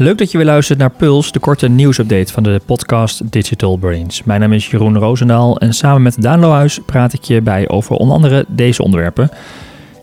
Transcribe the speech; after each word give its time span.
Leuk 0.00 0.18
dat 0.18 0.30
je 0.30 0.36
weer 0.36 0.46
luistert 0.46 0.78
naar 0.78 0.90
Puls, 0.90 1.32
de 1.32 1.38
korte 1.38 1.68
nieuwsupdate 1.68 2.32
van 2.32 2.42
de 2.42 2.60
podcast 2.66 3.32
Digital 3.32 3.76
Brains. 3.76 4.24
Mijn 4.24 4.40
naam 4.40 4.52
is 4.52 4.70
Jeroen 4.70 4.98
Roosendaal 4.98 5.58
en 5.58 5.72
samen 5.72 6.02
met 6.02 6.22
Daan 6.22 6.40
Lohuis 6.40 6.80
praat 6.86 7.12
ik 7.12 7.22
je 7.22 7.40
bij 7.40 7.68
over 7.68 7.96
onder 7.96 8.14
andere 8.14 8.44
deze 8.48 8.82
onderwerpen. 8.82 9.30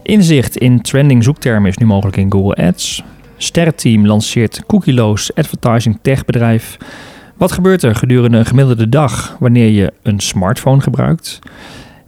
Inzicht 0.03 0.57
in 0.57 0.81
trending 0.81 1.23
zoektermen 1.23 1.69
is 1.69 1.77
nu 1.77 1.85
mogelijk 1.85 2.17
in 2.17 2.31
Google 2.31 2.65
Ads. 2.65 3.03
Sterrenteam 3.37 4.05
lanceert 4.05 4.63
cookieloos 4.67 5.33
advertising 5.33 5.99
techbedrijf. 6.01 6.77
Wat 7.37 7.51
gebeurt 7.51 7.83
er 7.83 7.95
gedurende 7.95 8.37
een 8.37 8.45
gemiddelde 8.45 8.89
dag 8.89 9.35
wanneer 9.39 9.69
je 9.69 9.93
een 10.03 10.19
smartphone 10.19 10.81
gebruikt? 10.81 11.39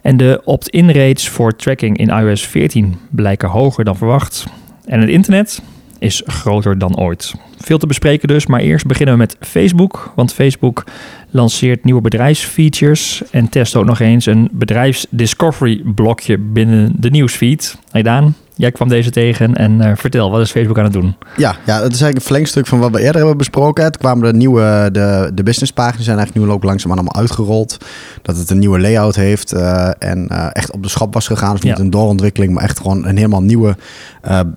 En 0.01 0.17
de 0.17 0.41
opt-in 0.45 0.91
rates 0.91 1.29
voor 1.29 1.55
tracking 1.55 1.97
in 1.97 2.09
iOS 2.09 2.47
14 2.47 2.97
blijken 3.09 3.49
hoger 3.49 3.83
dan 3.83 3.97
verwacht. 3.97 4.45
En 4.85 4.99
het 4.99 5.09
internet 5.09 5.61
is 5.99 6.21
groter 6.25 6.77
dan 6.77 6.97
ooit. 6.97 7.33
Veel 7.57 7.77
te 7.77 7.87
bespreken 7.87 8.27
dus, 8.27 8.45
maar 8.45 8.59
eerst 8.59 8.85
beginnen 8.85 9.13
we 9.13 9.19
met 9.19 9.37
Facebook. 9.39 10.11
Want 10.15 10.33
Facebook 10.33 10.83
lanceert 11.29 11.83
nieuwe 11.83 12.01
bedrijfsfeatures 12.01 13.21
en 13.31 13.49
test 13.49 13.75
ook 13.75 13.85
nog 13.85 13.99
eens 13.99 14.25
een 14.25 14.49
bedrijfsdiscovery 14.51 15.81
blokje 15.95 16.37
binnen 16.37 16.93
de 16.97 17.09
nieuwsfeed. 17.09 17.77
Hey 17.91 18.01
Daan, 18.01 18.35
Jij 18.59 18.71
kwam 18.71 18.87
deze 18.87 19.09
tegen 19.09 19.55
en 19.55 19.71
uh, 19.81 19.91
vertel, 19.95 20.31
wat 20.31 20.41
is 20.41 20.51
Facebook 20.51 20.77
aan 20.77 20.83
het 20.83 20.93
doen? 20.93 21.15
Ja, 21.37 21.55
ja, 21.65 21.73
het 21.73 21.93
is 21.93 22.01
eigenlijk 22.01 22.15
een 22.15 22.21
verlengstuk 22.21 22.67
van 22.67 22.79
wat 22.79 22.91
we 22.91 22.99
eerder 22.99 23.15
hebben 23.15 23.37
besproken. 23.37 23.83
Het 23.83 23.97
kwamen 23.97 24.31
de 24.31 24.37
nieuwe, 24.37 24.89
de, 24.91 25.31
de 25.33 25.43
businesspagina's 25.43 26.05
zijn 26.05 26.17
eigenlijk 26.17 26.47
nu 26.47 26.53
ook 26.53 26.63
langzaam 26.63 26.91
allemaal 26.91 27.15
uitgerold. 27.15 27.77
Dat 28.21 28.37
het 28.37 28.49
een 28.49 28.59
nieuwe 28.59 28.79
layout 28.79 29.15
heeft 29.15 29.53
uh, 29.53 29.89
en 29.99 30.27
uh, 30.31 30.47
echt 30.51 30.71
op 30.71 30.83
de 30.83 30.89
schap 30.89 31.13
was 31.13 31.27
gegaan. 31.27 31.51
Dus 31.51 31.61
niet 31.61 31.77
ja. 31.77 31.83
een 31.83 31.89
doorontwikkeling, 31.89 32.53
maar 32.53 32.63
echt 32.63 32.77
gewoon 32.77 33.07
een 33.07 33.17
helemaal 33.17 33.41
nieuwe 33.41 33.75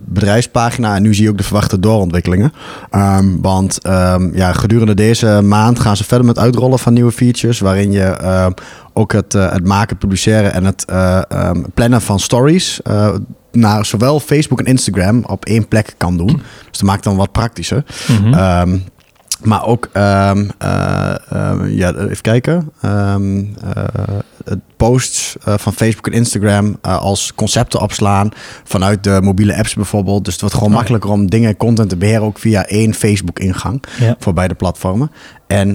bedrijfspagina. 0.01 0.97
En 0.97 1.03
nu 1.03 1.15
zie 1.15 1.25
je 1.25 1.31
ook 1.31 1.39
de 1.39 1.45
verwachte 1.45 1.81
doorontwikkelingen. 1.81 2.53
Um, 2.91 3.43
want 3.43 3.87
um, 3.87 4.31
ja, 4.35 4.53
gedurende 4.53 4.95
deze 4.95 5.41
maand 5.43 5.81
gaan 5.81 5.97
ze 5.97 6.05
verder 6.05 6.27
met 6.27 6.39
uitrollen 6.39 6.79
van 6.79 6.93
nieuwe 6.93 7.13
features. 7.13 7.61
Waarin 7.61 7.93
je 7.93 8.17
ook 8.93 9.13
het, 9.13 9.33
het 9.33 9.67
maken, 9.67 9.97
publiceren 9.97 10.53
en 10.53 10.65
het 10.65 10.85
plannen 11.75 12.01
van 12.01 12.21
stories 12.21 12.81
naar 13.53 13.87
zowel 13.87 14.21
Facebook 14.21 14.61
en 14.61 14.67
Instagram 14.67 15.25
op 15.27 15.45
één 15.45 15.69
plek 15.69 15.95
kan 15.97 16.17
doen. 16.17 16.43
Dus 16.71 16.79
dat 16.79 16.83
maakt 16.83 17.05
dan 17.05 17.17
wat 17.17 17.33
praktischer. 17.33 17.85
Mm 18.09 18.17
-hmm. 18.17 18.35
um, 18.35 18.85
maar 19.43 19.67
ook, 19.67 19.89
um, 19.95 20.51
uh, 20.63 21.15
uh, 21.33 21.59
ja, 21.69 21.95
even 21.95 22.21
kijken. 22.21 22.73
Um, 22.85 23.55
uh, 23.77 24.55
posts 24.89 25.35
van 25.45 25.73
Facebook 25.73 26.07
en 26.07 26.13
Instagram 26.13 26.77
als 26.81 27.35
concepten 27.35 27.81
opslaan 27.81 28.29
vanuit 28.65 29.05
de 29.05 29.19
mobiele 29.23 29.57
apps 29.57 29.75
bijvoorbeeld. 29.75 30.25
Dus 30.25 30.33
het 30.33 30.41
wordt 30.41 30.57
gewoon 30.57 30.71
oh, 30.71 30.77
makkelijker 30.77 31.11
om 31.11 31.31
dingen, 31.31 31.57
content 31.57 31.89
te 31.89 31.97
beheren 31.97 32.23
ook 32.23 32.39
via 32.39 32.67
één 32.67 32.95
Facebook-ingang 32.95 33.83
ja. 33.99 34.17
voor 34.19 34.33
beide 34.33 34.55
platformen. 34.55 35.11
En 35.53 35.69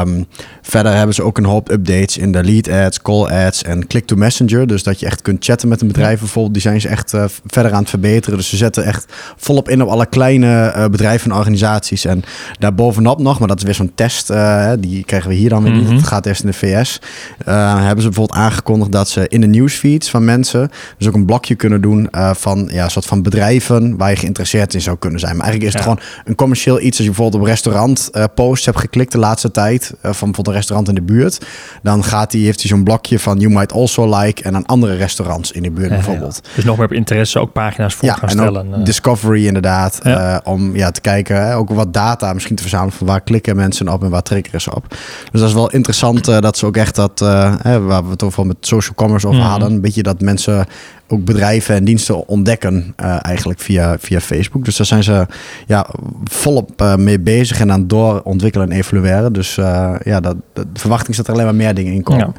um, 0.00 0.26
verder 0.62 0.94
hebben 0.94 1.14
ze 1.14 1.22
ook 1.22 1.38
een 1.38 1.44
hoop 1.44 1.70
updates 1.70 2.18
in 2.18 2.32
de 2.32 2.44
lead 2.44 2.68
ads, 2.68 3.02
call 3.02 3.46
ads 3.46 3.62
en 3.62 3.86
click 3.86 4.06
to 4.06 4.16
messenger. 4.16 4.66
Dus 4.66 4.82
dat 4.82 5.00
je 5.00 5.06
echt 5.06 5.22
kunt 5.22 5.44
chatten 5.44 5.68
met 5.68 5.80
een 5.80 5.86
bedrijf 5.86 6.18
bijvoorbeeld. 6.18 6.52
Die 6.52 6.62
zijn 6.62 6.80
ze 6.80 6.88
echt 6.88 7.12
uh, 7.12 7.24
verder 7.46 7.72
aan 7.72 7.80
het 7.80 7.90
verbeteren. 7.90 8.38
Dus 8.38 8.48
ze 8.48 8.56
zetten 8.56 8.84
echt 8.84 9.12
volop 9.36 9.68
in 9.68 9.82
op 9.82 9.88
alle 9.88 10.06
kleine 10.06 10.72
uh, 10.76 10.86
bedrijven 10.86 11.30
en 11.30 11.36
organisaties. 11.36 12.04
En 12.04 12.22
daarbovenop 12.58 13.18
nog, 13.18 13.38
maar 13.38 13.48
dat 13.48 13.58
is 13.58 13.64
weer 13.64 13.74
zo'n 13.74 13.92
test. 13.94 14.30
Uh, 14.30 14.72
die 14.78 15.04
krijgen 15.04 15.28
we 15.28 15.34
hier 15.34 15.48
dan 15.48 15.62
weer 15.62 15.72
niet. 15.72 15.80
Mm 15.80 15.86
-hmm. 15.86 15.96
Het 15.96 16.06
gaat 16.06 16.26
eerst 16.26 16.42
in 16.42 16.50
de 16.50 16.56
VS. 16.56 17.00
hebben 17.44 18.02
ze 18.02 18.08
bijvoorbeeld 18.08 18.33
aangekondigd 18.34 18.92
dat 18.92 19.08
ze 19.08 19.28
in 19.28 19.40
de 19.40 19.46
newsfeeds 19.46 20.10
van 20.10 20.24
mensen 20.24 20.70
dus 20.98 21.08
ook 21.08 21.14
een 21.14 21.26
blokje 21.26 21.54
kunnen 21.54 21.80
doen 21.80 22.08
van 22.32 22.68
ja, 22.72 22.84
een 22.84 22.90
soort 22.90 23.06
van 23.06 23.22
bedrijven 23.22 23.96
waar 23.96 24.10
je 24.10 24.16
geïnteresseerd 24.16 24.74
in 24.74 24.80
zou 24.80 24.96
kunnen 24.96 25.20
zijn. 25.20 25.36
Maar 25.36 25.46
eigenlijk 25.46 25.74
is 25.74 25.80
het 25.80 25.88
ja. 25.88 25.96
gewoon 25.96 26.22
een 26.24 26.34
commercieel 26.34 26.80
iets. 26.80 26.96
Als 26.96 27.06
je 27.06 27.12
bijvoorbeeld 27.12 27.42
op 27.42 27.48
restaurant 27.48 28.10
posts 28.34 28.66
hebt 28.66 28.78
geklikt 28.78 29.12
de 29.12 29.18
laatste 29.18 29.50
tijd 29.50 29.82
uh, 29.82 29.96
van 30.00 30.12
bijvoorbeeld 30.12 30.46
een 30.46 30.54
restaurant 30.54 30.88
in 30.88 30.94
de 30.94 31.02
buurt, 31.02 31.46
dan 31.82 32.04
gaat 32.04 32.32
hij, 32.32 32.40
heeft 32.40 32.60
hij 32.60 32.68
zo'n 32.68 32.84
blokje 32.84 33.18
van 33.18 33.38
you 33.38 33.52
might 33.52 33.72
also 33.72 34.18
like 34.18 34.42
en 34.42 34.54
aan 34.54 34.66
andere 34.66 34.94
restaurants 34.94 35.52
in 35.52 35.62
de 35.62 35.70
buurt 35.70 35.88
ja, 35.88 35.94
bijvoorbeeld. 35.94 36.40
Ja. 36.42 36.50
Dus 36.54 36.64
nog 36.64 36.76
meer 36.76 36.86
op 36.86 36.92
interesse 36.92 37.38
ook 37.38 37.52
pagina's 37.52 37.94
voor 37.94 38.08
gaan 38.08 38.20
en 38.22 38.30
stellen. 38.30 38.84
Discovery 38.84 39.46
inderdaad, 39.46 40.00
uh, 40.06 40.36
om 40.44 40.76
ja, 40.76 40.90
te 40.90 41.00
kijken, 41.00 41.54
ook 41.54 41.70
wat 41.70 41.92
data 41.92 42.32
misschien 42.32 42.56
te 42.56 42.62
verzamelen 42.62 42.92
van 42.92 43.06
waar 43.06 43.20
klikken 43.20 43.56
mensen 43.56 43.88
op 43.88 44.02
en 44.02 44.10
waar 44.10 44.22
triggeren 44.22 44.60
ze 44.60 44.74
op. 44.74 44.86
Dus 45.30 45.40
dat 45.40 45.48
is 45.48 45.54
wel 45.54 45.70
interessant 45.70 46.28
uh, 46.28 46.38
dat 46.38 46.58
ze 46.58 46.66
ook 46.66 46.76
echt 46.76 46.94
dat, 46.94 47.18
hè, 47.62 47.80
waar 47.80 48.04
we 48.04 48.10
het 48.10 48.22
over 48.24 48.46
met 48.46 48.56
social 48.60 48.94
commerce 48.94 49.26
over 49.26 49.40
mm. 49.40 49.46
hadden, 49.46 49.72
een 49.72 49.80
beetje 49.80 50.02
dat 50.02 50.20
mensen 50.20 50.66
ook 51.08 51.24
bedrijven 51.24 51.74
en 51.74 51.84
diensten 51.84 52.28
ontdekken 52.28 52.94
uh, 53.02 53.16
eigenlijk 53.22 53.60
via, 53.60 53.98
via 53.98 54.20
Facebook. 54.20 54.64
Dus 54.64 54.76
daar 54.76 54.86
zijn 54.86 55.02
ze 55.02 55.26
ja, 55.66 55.86
volop 56.24 56.82
uh, 56.82 56.96
mee 56.96 57.20
bezig 57.20 57.60
en 57.60 57.72
aan 57.72 57.80
het 57.80 57.90
doorontwikkelen 57.90 58.70
en 58.70 58.76
evalueren. 58.76 59.32
Dus 59.32 59.56
uh, 59.56 59.94
ja, 60.04 60.20
dat, 60.20 60.36
de 60.52 60.66
verwachting 60.74 61.10
is 61.10 61.16
dat 61.16 61.26
er 61.26 61.32
alleen 61.32 61.44
maar 61.44 61.54
meer 61.54 61.74
dingen 61.74 61.92
in 61.92 62.02
komen. 62.02 62.26
Ja. 62.26 62.32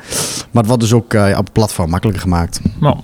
Maar 0.52 0.64
het 0.64 0.68
wordt 0.68 0.82
dus 0.82 0.94
ook 0.94 1.14
op 1.14 1.46
het 1.46 1.52
platform 1.52 1.90
makkelijker 1.90 2.24
gemaakt. 2.24 2.62
Nou, 2.80 2.98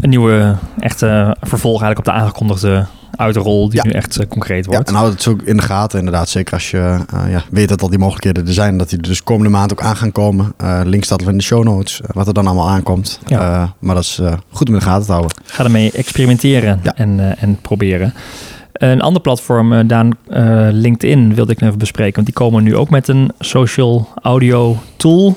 een 0.00 0.10
nieuwe 0.10 0.56
echte 0.78 1.36
vervolg 1.40 1.82
eigenlijk 1.82 1.98
op 1.98 2.14
de 2.14 2.20
aangekondigde 2.20 2.86
uitrol 3.18 3.68
die 3.68 3.78
ja. 3.78 3.84
nu 3.84 3.90
echt 3.90 4.20
uh, 4.20 4.26
concreet 4.26 4.66
wordt. 4.66 4.80
Ja, 4.80 4.94
en 4.94 4.98
houd 4.98 5.12
het 5.12 5.22
zo 5.22 5.36
in 5.44 5.56
de 5.56 5.62
gaten 5.62 5.98
inderdaad. 5.98 6.28
Zeker 6.28 6.54
als 6.54 6.70
je 6.70 6.98
uh, 7.14 7.30
ja, 7.30 7.42
weet 7.50 7.68
dat 7.68 7.82
al 7.82 7.88
die 7.88 7.98
mogelijkheden 7.98 8.46
er 8.46 8.52
zijn. 8.52 8.78
Dat 8.78 8.88
die 8.88 8.98
er 8.98 9.04
dus 9.04 9.22
komende 9.22 9.50
maand 9.50 9.72
ook 9.72 9.82
aan 9.82 9.96
gaan 9.96 10.12
komen. 10.12 10.54
Uh, 10.62 10.80
link 10.84 11.04
staat 11.04 11.22
in 11.22 11.36
de 11.36 11.44
show 11.44 11.64
notes. 11.64 12.00
wat 12.06 12.26
er 12.26 12.34
dan 12.34 12.46
allemaal 12.46 12.68
aankomt. 12.68 13.20
Ja. 13.26 13.74
maar 13.78 13.94
dat 13.94 14.04
is 14.04 14.20
goed 14.50 14.68
om 14.68 14.74
in 14.74 14.80
de 14.80 14.86
gaten 14.86 15.06
te 15.06 15.12
houden. 15.12 15.36
Ga 15.44 15.64
ermee 15.64 15.92
experimenteren 15.92 16.80
en, 16.94 17.38
en 17.38 17.58
proberen. 17.60 18.14
Een 18.72 19.00
ander 19.00 19.22
platform, 19.22 19.86
Daan, 19.86 20.16
LinkedIn, 20.72 21.34
wilde 21.34 21.52
ik 21.52 21.60
even 21.60 21.78
bespreken. 21.78 22.14
Want 22.14 22.26
die 22.26 22.34
komen 22.34 22.62
nu 22.62 22.76
ook 22.76 22.90
met 22.90 23.08
een 23.08 23.30
social 23.38 24.08
audio 24.22 24.76
tool. 24.96 25.36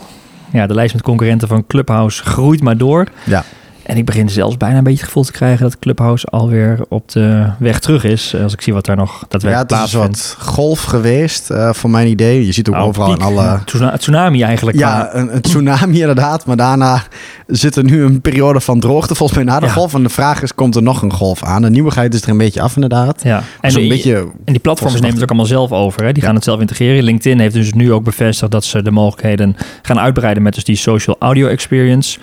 Ja, 0.51 0.67
de 0.67 0.73
lijst 0.73 0.93
met 0.93 1.03
concurrenten 1.03 1.47
van 1.47 1.67
Clubhouse 1.67 2.23
groeit 2.23 2.61
maar 2.61 2.77
door. 2.77 3.07
Ja. 3.23 3.43
En 3.83 3.97
ik 3.97 4.05
begin 4.05 4.29
zelfs 4.29 4.57
bijna 4.57 4.77
een 4.77 4.83
beetje 4.83 4.99
het 4.99 5.07
gevoel 5.07 5.23
te 5.23 5.31
krijgen 5.31 5.63
dat 5.63 5.79
Clubhouse 5.79 6.25
alweer 6.25 6.79
op 6.89 7.11
de 7.11 7.45
weg 7.59 7.79
terug 7.79 8.03
is. 8.03 8.35
Als 8.43 8.53
ik 8.53 8.61
zie 8.61 8.73
wat 8.73 8.85
daar 8.85 8.95
nog 8.95 9.25
daadwerkelijk 9.27 9.67
plaatsvindt. 9.67 10.05
Ja, 10.05 10.11
het 10.11 10.17
is 10.17 10.35
wat 10.37 10.47
golf 10.47 10.83
geweest 10.83 11.51
uh, 11.51 11.73
voor 11.73 11.89
mijn 11.89 12.07
idee. 12.07 12.45
Je 12.45 12.51
ziet 12.51 12.69
ook 12.69 12.75
oh, 12.75 12.83
overal 12.83 13.13
in 13.13 13.21
alle... 13.21 13.59
Tsunami 13.97 14.43
eigenlijk. 14.43 14.77
Ja, 14.77 15.15
een, 15.15 15.35
een, 15.35 15.41
tsunami 15.41 15.99
inderdaad. 15.99 16.45
Maar 16.45 16.55
daarna 16.55 17.03
zit 17.47 17.75
er 17.75 17.83
nu 17.83 18.03
een 18.03 18.21
periode 18.21 18.59
van 18.59 18.79
droogte 18.79 19.15
volgens 19.15 19.37
mij 19.37 19.47
na 19.47 19.59
de 19.59 19.65
ja. 19.65 19.71
golf. 19.71 19.93
En 19.93 20.03
de 20.03 20.09
vraag 20.09 20.41
is, 20.41 20.55
komt 20.55 20.75
er 20.75 20.83
nog 20.83 21.01
een 21.01 21.13
golf 21.13 21.43
aan? 21.43 21.61
De 21.61 21.69
nieuwigheid 21.69 22.13
is 22.13 22.21
er 22.21 22.29
een 22.29 22.37
beetje 22.37 22.61
af 22.61 22.75
inderdaad. 22.75 23.23
Ja. 23.23 23.43
En, 23.61 23.75
een 23.75 23.87
beetje 23.87 24.15
en 24.45 24.53
die 24.53 24.59
platforms 24.59 24.93
nemen 24.93 25.13
het 25.13 25.21
ook 25.23 25.29
allemaal 25.29 25.45
zelf 25.45 25.71
over. 25.71 26.03
Hè? 26.03 26.11
Die 26.11 26.21
Ja. 26.21 26.27
gaan 26.27 26.35
het 26.35 26.43
zelf 26.43 26.59
integreren. 26.59 27.03
LinkedIn 27.03 27.39
heeft 27.39 27.53
dus 27.53 27.73
nu 27.73 27.93
ook 27.93 28.03
bevestigd 28.03 28.51
dat 28.51 28.63
ze 28.63 28.81
de 28.81 28.91
mogelijkheden 28.91 29.55
gaan 29.81 29.99
uitbreiden 29.99 30.43
met 30.43 30.53
dus 30.53 30.63
die 30.63 30.75
social 30.75 31.15
audio 31.19 31.47
experience. 31.47 32.19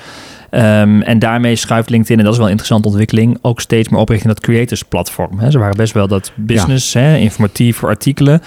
Um, 0.50 1.02
en 1.02 1.18
daarmee 1.18 1.56
schuift 1.56 1.90
LinkedIn, 1.90 2.18
en 2.18 2.24
dat 2.24 2.32
is 2.32 2.38
wel 2.38 2.46
een 2.46 2.52
interessante 2.52 2.88
ontwikkeling, 2.88 3.38
ook 3.42 3.60
steeds 3.60 3.88
meer 3.88 4.00
op 4.00 4.08
richting 4.08 4.34
dat 4.34 4.42
creators 4.42 4.82
platform. 4.82 5.38
Hè. 5.38 5.50
Ze 5.50 5.58
waren 5.58 5.76
best 5.76 5.92
wel 5.92 6.08
dat 6.08 6.32
business, 6.34 6.94
hè, 6.94 7.16
informatief 7.16 7.76
voor 7.76 7.88
artikelen. 7.88 8.42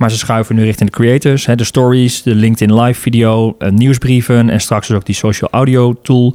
Maar 0.00 0.10
ze 0.10 0.18
schuiven 0.18 0.54
nu 0.54 0.64
richting 0.64 0.90
de 0.90 0.96
creators, 0.96 1.46
hè, 1.46 1.54
de 1.54 1.64
stories, 1.64 2.22
de 2.22 2.34
LinkedIn 2.34 2.80
live 2.80 3.00
video, 3.00 3.56
uh, 3.58 3.70
nieuwsbrieven 3.70 4.50
en 4.50 4.60
straks 4.60 4.86
dus 4.86 4.96
ook 4.96 5.04
die 5.04 5.14
social 5.14 5.50
audio 5.50 5.94
tool. 6.02 6.34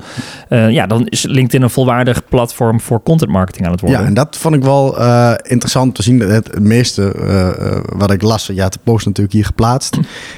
Uh, 0.49 0.71
ja, 0.71 0.87
dan 0.87 1.07
is 1.07 1.23
LinkedIn 1.23 1.61
een 1.61 1.69
volwaardig 1.69 2.21
platform 2.29 2.81
voor 2.81 3.03
content 3.03 3.31
marketing 3.31 3.65
aan 3.65 3.71
het 3.71 3.81
worden. 3.81 3.99
Ja, 3.99 4.05
en 4.05 4.13
dat 4.13 4.37
vond 4.37 4.55
ik 4.55 4.63
wel 4.63 4.99
uh, 4.99 5.33
interessant 5.43 5.95
te 5.95 6.03
zien. 6.03 6.19
Het, 6.19 6.59
meeste 6.59 7.83
wat 7.95 8.11
ik 8.11 8.21
las, 8.21 8.49
ja, 8.53 8.69
de 8.69 8.77
post 8.83 9.05
natuurlijk 9.05 9.35
hier 9.35 9.45
geplaatst. 9.45 9.95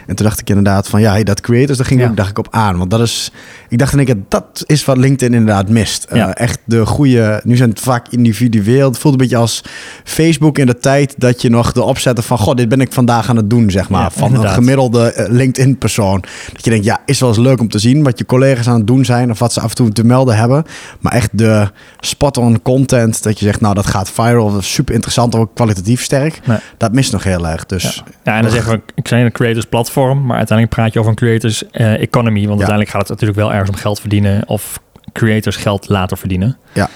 En 0.07 0.15
toen 0.15 0.25
dacht 0.25 0.39
ik 0.39 0.49
inderdaad 0.49 0.87
van, 0.87 1.01
ja, 1.01 1.11
hey, 1.11 1.23
dat 1.23 1.41
creators, 1.41 1.77
daar 1.77 1.87
ging 1.87 2.01
Ja. 2.01 2.07
ook, 2.07 2.15
dacht 2.15 2.29
ik 2.29 2.37
op 2.37 2.47
aan. 2.51 2.77
Want 2.77 2.91
dat 2.91 3.01
is, 3.01 3.31
ik 3.69 3.77
dacht 3.77 3.91
in 3.91 3.97
één 3.97 4.07
keer, 4.07 4.23
dat 4.27 4.63
is 4.65 4.85
wat 4.85 4.97
LinkedIn 4.97 5.33
inderdaad 5.33 5.69
mist. 5.69 6.07
Ja. 6.13 6.33
echt 6.33 6.59
de 6.65 6.85
goede, 6.85 7.41
nu 7.43 7.55
zijn 7.55 7.69
het 7.69 7.79
vaak 7.79 8.07
individueel. 8.09 8.87
Het 8.87 8.97
voelt 8.97 9.13
een 9.13 9.19
beetje 9.19 9.37
als 9.37 9.63
Facebook 10.03 10.57
in 10.57 10.65
de 10.65 10.77
tijd 10.77 11.13
dat 11.17 11.41
je 11.41 11.49
nog 11.49 11.71
de 11.71 11.83
opzetten 11.83 12.23
van, 12.23 12.37
god, 12.37 12.57
dit 12.57 12.69
ben 12.69 12.81
ik 12.81 12.91
vandaag 12.91 13.15
aan 13.25 13.35
het 13.35 13.49
doen, 13.49 13.71
zeg 13.71 13.89
maar. 13.89 14.01
Ja, 14.01 14.09
van 14.09 14.27
inderdaad. 14.27 14.49
een 14.49 14.55
gemiddelde 14.55 15.13
eh, 15.13 15.29
LinkedIn-persoon. 15.29 16.23
Dat 16.53 16.63
je 16.63 16.69
denkt, 16.69 16.85
ja, 16.85 16.99
is 17.05 17.19
wel 17.19 17.29
eens 17.29 17.37
leuk 17.37 17.59
om 17.59 17.69
te 17.69 17.79
zien 17.79 18.03
wat 18.03 18.17
je 18.17 18.25
collega's 18.25 18.67
aan 18.67 18.77
het 18.77 18.87
doen 18.87 19.05
zijn 19.05 19.31
of 19.31 19.39
wat 19.39 19.53
ze 19.53 19.61
af 19.61 19.69
en 19.69 19.75
toe 19.75 19.89
te 19.89 20.03
melden 20.03 20.37
hebben. 20.37 20.63
Maar 20.99 21.13
echt 21.13 21.37
de 21.37 21.67
spot-on 21.99 22.61
content, 22.61 23.23
dat 23.23 23.39
je 23.39 23.45
zegt, 23.45 23.61
nou, 23.61 23.73
dat 23.73 23.85
gaat 23.85 24.11
viral, 24.11 24.51
dat 24.51 24.61
is 24.61 24.73
super 24.73 24.93
interessant, 24.93 25.35
ook 25.35 25.55
kwalitatief 25.55 26.03
sterk. 26.03 26.39
Nee. 26.45 26.57
Dat 26.77 26.93
mist 26.93 27.11
nog 27.11 27.23
heel 27.23 27.47
erg. 27.47 27.65
Dus 27.65 28.03
Ja, 28.23 28.35
en 28.35 28.41
dan 28.41 28.51
zeggen 28.51 28.71
we, 28.71 28.81
ik 28.95 29.07
zei 29.07 29.23
een 29.23 29.31
creators 29.31 29.65
platform, 29.65 30.25
maar 30.25 30.37
uiteindelijk 30.37 30.77
praat 30.77 30.93
je 30.93 30.99
over 30.99 31.11
een 31.11 31.17
creators 31.17 31.69
eh, 31.71 32.01
economy. 32.01 32.39
Want 32.39 32.49
uiteindelijk 32.49 32.89
gaat 32.89 33.01
het 33.01 33.09
natuurlijk 33.09 33.39
wel 33.39 33.51
ergens 33.51 33.69
om 33.69 33.75
geld 33.75 33.99
verdienen 33.99 34.47
of 34.47 34.79
creators 35.13 35.55
geld 35.55 35.89
laten 35.89 36.17
verdienen. 36.17 36.57
Ja. 36.73 36.89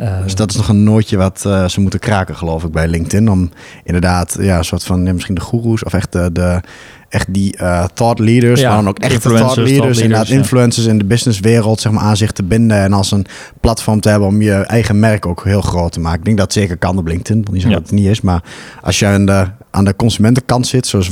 Uh, 0.00 0.22
Dus 0.22 0.34
dat 0.34 0.50
is 0.50 0.56
nog 0.56 0.68
een 0.68 0.82
nootje 0.84 1.16
wat 1.16 1.44
uh, 1.46 1.68
ze 1.68 1.80
moeten 1.80 2.00
kraken, 2.00 2.36
geloof 2.36 2.64
ik, 2.64 2.72
bij 2.72 2.88
LinkedIn. 2.88 3.30
Om 3.30 3.50
inderdaad, 3.84 4.36
ja, 4.40 4.58
een 4.58 4.64
soort 4.64 4.84
van 4.84 5.04
ja, 5.04 5.12
misschien 5.12 5.34
de 5.34 5.40
goeroes 5.40 5.84
of 5.84 5.92
echt 5.92 6.12
de, 6.12 6.30
de 6.32 6.60
echt 7.08 7.34
die 7.34 7.56
uh, 7.60 7.84
thought 7.94 8.18
leaders, 8.18 8.60
Ja, 8.60 8.68
maar 8.68 8.76
dan 8.76 8.88
ook 8.88 8.98
influencers, 8.98 9.38
thought 9.40 9.56
leaders, 9.56 9.76
thought 9.78 10.00
inderdaad 10.00 10.28
leaders, 10.28 10.48
ja. 10.50 10.56
influencers 10.56 10.86
in 10.86 10.98
de 10.98 11.04
businesswereld, 11.04 11.80
zeg 11.80 11.92
maar, 11.92 12.02
aan 12.02 12.16
zich 12.16 12.32
te 12.32 12.42
binden 12.42 12.78
en 12.78 12.92
als 12.92 13.10
een 13.10 13.26
platform 13.60 14.00
te 14.00 14.08
hebben 14.08 14.28
om 14.28 14.42
je 14.42 14.52
eigen 14.52 14.98
merk 14.98 15.26
ook 15.26 15.44
heel 15.44 15.60
groot 15.60 15.92
te 15.92 16.00
maken. 16.00 16.18
Ik 16.18 16.24
denk 16.24 16.36
dat 16.38 16.46
het 16.46 16.56
zeker 16.62 16.76
kan 16.76 16.98
op 16.98 17.06
LinkedIn, 17.06 17.36
want 17.36 17.48
zeggen 17.52 17.70
Ja. 17.70 17.76
dat 17.78 17.86
het 17.90 17.98
niet 17.98 18.06
is, 18.08 18.20
maar 18.20 18.42
als 18.82 18.98
je 18.98 19.06
in 19.06 19.26
de 19.26 19.46
aan 19.70 19.84
de 19.84 19.96
consumentenkant 19.96 20.66
zit, 20.66 20.86
zoals 20.86 21.10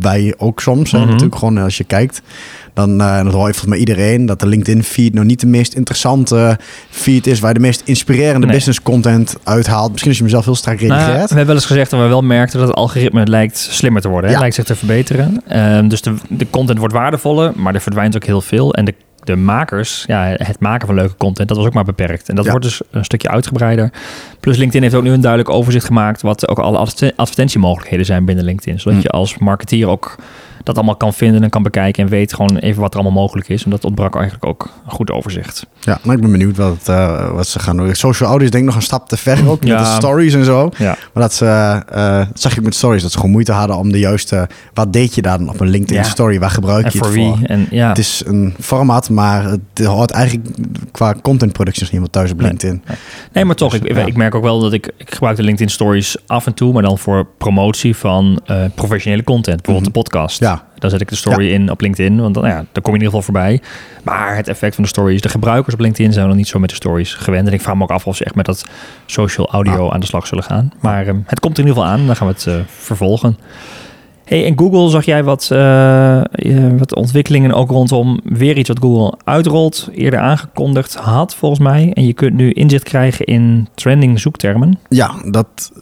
wij 0.00 0.34
ook 0.36 0.60
soms, 0.60 0.92
Mhm. 0.92 1.06
natuurlijk 1.06 1.36
gewoon 1.36 1.58
als 1.58 1.76
je 1.76 1.84
kijkt, 1.84 2.22
dan 2.74 3.00
en 3.00 3.24
dat 3.24 3.32
hoor 3.34 3.46
je 3.46 3.54
volgens 3.54 3.64
mij 3.66 3.78
iedereen, 3.78 4.26
dat 4.26 4.40
de 4.40 4.46
LinkedIn-feed 4.46 5.14
nog 5.14 5.24
niet 5.24 5.40
de 5.40 5.46
meest 5.46 5.74
interessante 5.74 6.58
feed 6.90 7.26
is, 7.26 7.40
waar 7.40 7.48
je 7.52 7.54
de 7.58 7.60
meest 7.64 7.82
inspirerende 7.84 8.46
Nee. 8.46 8.54
business 8.54 8.82
content 8.82 9.36
uithaalt. 9.44 9.88
Misschien 9.90 10.08
als 10.10 10.18
je 10.18 10.24
mezelf 10.24 10.44
heel 10.44 10.54
strak 10.54 10.80
Nou, 10.80 10.92
redigeert. 10.92 11.14
we 11.20 11.26
hebben 11.26 11.46
wel 11.46 11.54
eens 11.54 11.66
gezegd 11.66 11.90
dat 11.90 12.00
we 12.00 12.06
wel 12.06 12.22
merkten 12.22 12.58
dat 12.58 12.68
het 12.68 12.76
algoritme 12.76 13.26
lijkt 13.26 13.56
slimmer 13.58 14.02
te 14.02 14.08
worden. 14.08 14.28
Hè? 14.28 14.34
Ja. 14.34 14.40
Lijkt 14.40 14.54
zich 14.54 14.64
te 14.64 14.76
verbeteren. 14.76 15.42
Ehm, 15.48 15.88
dus 15.88 16.02
de, 16.02 16.14
de 16.28 16.46
content 16.50 16.78
wordt 16.78 16.94
waardevoller, 16.94 17.52
maar 17.56 17.74
er 17.74 17.80
verdwijnt 17.80 18.16
ook 18.16 18.24
heel 18.24 18.40
veel. 18.40 18.74
En 18.74 18.84
de, 18.84 18.94
de 19.24 19.36
makers, 19.36 20.04
ja, 20.06 20.34
het 20.36 20.60
maken 20.60 20.86
van 20.86 20.96
leuke 20.96 21.16
content, 21.16 21.48
dat 21.48 21.56
was 21.56 21.66
ook 21.66 21.72
maar 21.74 21.84
beperkt. 21.84 22.28
En 22.28 22.34
dat 22.34 22.44
Ja. 22.44 22.50
wordt 22.50 22.66
dus 22.66 22.80
een 22.90 23.04
stukje 23.04 23.28
uitgebreider. 23.28 23.90
Plus 24.40 24.56
LinkedIn 24.56 24.82
heeft 24.82 24.94
ook 24.94 25.02
nu 25.02 25.10
een 25.12 25.20
duidelijk 25.20 25.50
overzicht 25.50 25.86
gemaakt 25.86 26.22
wat 26.22 26.48
ook 26.48 26.58
alle 26.58 26.78
adver- 26.78 27.12
advertentiemogelijkheden 27.16 28.06
zijn 28.06 28.24
binnen 28.24 28.44
LinkedIn. 28.44 28.80
Zodat 28.80 28.98
Hm. 28.98 29.02
je 29.04 29.08
als 29.10 29.38
marketeer 29.38 29.88
ook 29.88 30.16
dat 30.62 30.76
allemaal 30.76 30.96
kan 30.96 31.14
vinden 31.14 31.42
en 31.42 31.50
kan 31.50 31.62
bekijken 31.62 32.04
en 32.04 32.10
weet 32.10 32.34
gewoon 32.34 32.56
even 32.56 32.80
wat 32.80 32.94
er 32.94 33.00
allemaal 33.00 33.22
mogelijk 33.22 33.48
is. 33.48 33.64
En 33.64 33.70
dat 33.70 33.84
ontbrak 33.84 34.14
eigenlijk 34.14 34.46
ook 34.46 34.70
een 34.84 34.90
goed 34.90 35.10
overzicht. 35.10 35.66
Ja, 35.80 35.98
maar 36.02 36.14
ik 36.16 36.20
ben 36.22 36.30
benieuwd 36.30 36.56
wat, 36.56 36.76
eh, 36.88 37.30
wat 37.30 37.46
ze 37.46 37.58
gaan 37.58 37.76
doen. 37.76 37.94
Social 37.94 38.28
audio 38.28 38.44
is 38.46 38.50
denk 38.52 38.62
ik 38.64 38.68
nog 38.68 38.78
een 38.78 38.86
stap 38.86 39.08
te 39.08 39.16
ver 39.16 39.48
ook, 39.48 39.64
met 39.64 39.78
de 39.78 39.84
stories 39.84 40.34
en 40.34 40.44
zo. 40.44 40.70
Ja. 40.78 40.96
Maar 41.12 41.22
dat 41.22 41.32
ze, 41.34 41.82
dat 42.30 42.40
zag 42.40 42.56
ik 42.56 42.62
met 42.62 42.74
stories, 42.74 43.02
dat 43.02 43.10
ze 43.10 43.16
gewoon 43.16 43.32
moeite 43.32 43.52
hadden 43.52 43.76
om 43.76 43.92
de 43.92 43.98
juiste... 43.98 44.48
Wat 44.74 44.92
deed 44.92 45.14
je 45.14 45.22
dan 45.22 45.48
op 45.48 45.60
een 45.60 45.68
LinkedIn 45.68 45.96
Ja. 46.02 46.08
story? 46.08 46.38
Waar 46.38 46.50
gebruik 46.50 46.84
En 46.84 46.90
je 46.92 46.98
voor 46.98 47.06
het 47.06 47.16
wie? 47.16 47.28
voor? 47.28 47.38
En 47.42 47.66
ja. 47.70 47.88
Het 47.88 47.98
is 47.98 48.22
een 48.26 48.54
format, 48.60 49.10
maar 49.10 49.44
het 49.44 49.86
hoort 49.86 50.10
eigenlijk 50.10 50.48
qua 50.92 51.14
contentproductie 51.22 51.82
nog 51.82 51.92
niet 51.92 52.00
helemaal 52.02 52.26
thuis 52.26 52.30
op. 52.32 52.40
LinkedIn. 52.40 52.82
Nee, 53.32 53.44
maar 53.44 53.54
toch, 53.56 53.72
Dus, 53.78 53.80
ik, 53.90 53.96
ja. 53.96 54.04
ik 54.06 54.16
merk 54.16 54.34
ook 54.34 54.42
wel 54.42 54.60
dat 54.60 54.72
ik, 54.72 54.90
ik 54.96 55.14
gebruik 55.14 55.36
de 55.36 55.42
LinkedIn 55.42 55.68
Stories 55.70 56.16
af 56.26 56.46
en 56.46 56.54
toe, 56.54 56.72
maar 56.72 56.82
dan 56.82 56.98
voor 56.98 57.26
promotie 57.38 57.96
van 57.96 58.40
eh, 58.46 58.56
professionele 58.74 59.24
content, 59.24 59.56
bijvoorbeeld 59.62 59.94
de 59.94 60.00
podcast. 60.00 60.40
Mhm. 60.40 60.50
Ja. 60.50 60.64
Dan 60.80 60.90
zet 60.90 61.00
ik 61.00 61.08
de 61.08 61.16
story 61.16 61.50
in 61.52 61.70
op 61.70 61.80
LinkedIn, 61.80 62.20
want 62.20 62.34
dan, 62.34 62.42
nou 62.42 62.54
ja, 62.56 62.64
dan 62.72 62.82
kom 62.82 62.94
je 62.94 62.98
in 62.98 63.04
ieder 63.04 63.18
geval 63.20 63.22
voorbij. 63.22 63.60
Maar 64.02 64.36
het 64.36 64.48
effect 64.48 64.74
van 64.74 64.84
de 64.84 64.90
stories, 64.90 65.20
de 65.20 65.28
gebruikers 65.28 65.74
op 65.74 65.80
LinkedIn 65.80 66.12
zijn 66.12 66.26
nog 66.26 66.36
niet 66.36 66.48
zo 66.48 66.58
met 66.58 66.68
de 66.70 66.74
stories 66.76 67.14
gewend. 67.14 67.46
En 67.48 67.52
ik 67.52 67.60
vraag 67.60 67.74
me 67.74 67.82
ook 67.82 67.90
af 67.90 68.06
of 68.06 68.16
ze 68.16 68.24
echt 68.24 68.34
met 68.34 68.46
dat 68.46 68.64
social 69.06 69.50
audio 69.50 69.86
Ah. 69.86 69.94
aan 69.94 70.00
de 70.00 70.06
slag 70.06 70.26
zullen 70.26 70.44
gaan. 70.44 70.72
Maar 70.80 71.06
ehm, 71.06 71.18
het 71.26 71.40
komt 71.40 71.58
er 71.58 71.62
in 71.62 71.68
ieder 71.68 71.82
geval 71.82 71.98
aan, 71.98 72.06
dan 72.06 72.16
gaan 72.16 72.26
we 72.26 72.32
het 72.32 72.46
eh, 72.46 72.54
vervolgen. 72.66 73.38
Hey, 74.30 74.44
en 74.46 74.58
Google 74.58 74.90
zag 74.90 75.04
jij 75.04 75.24
wat, 75.24 75.48
eh, 75.52 76.18
eh, 76.18 76.24
wat 76.78 76.94
ontwikkelingen 76.94 77.52
ook 77.52 77.70
rondom 77.70 78.20
weer 78.24 78.56
iets 78.56 78.68
wat 78.68 78.78
Google 78.78 79.18
uitrolt, 79.24 79.88
eerder 79.92 80.20
aangekondigd 80.20 80.94
had 80.94 81.34
volgens 81.34 81.60
mij. 81.60 81.90
En 81.92 82.06
je 82.06 82.12
kunt 82.12 82.34
nu 82.34 82.52
inzicht 82.52 82.82
krijgen 82.82 83.24
in 83.24 83.68
trending 83.74 84.20
zoektermen. 84.20 84.78
Ja, 84.88 85.14
dat 85.30 85.72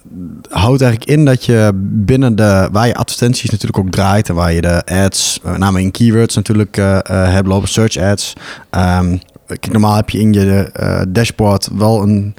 houdt 0.48 0.82
eigenlijk 0.82 1.10
in 1.10 1.24
dat 1.24 1.44
je 1.44 1.70
binnen 1.82 2.36
de... 2.36 2.68
Waar 2.72 2.86
je 2.86 2.94
advertenties 2.94 3.50
natuurlijk 3.50 3.78
ook 3.78 3.90
draait... 3.90 4.28
en 4.28 4.34
waar 4.34 4.52
je 4.52 4.60
de 4.60 4.86
ads, 4.86 5.40
met 5.42 5.58
name 5.58 5.80
in 5.80 5.90
keywords 5.90 6.34
natuurlijk 6.34 6.76
eh 6.76 6.98
eh, 6.98 7.32
hebt 7.32 7.46
lopen, 7.48 7.68
search 7.68 7.96
ads. 7.96 8.32
Ehm, 8.70 9.16
normaal 9.70 9.96
heb 9.96 10.10
je 10.10 10.20
in 10.20 10.32
je 10.32 10.70
eh, 10.72 11.02
dashboard 11.08 11.68
wel 11.72 12.02
een... 12.02 12.34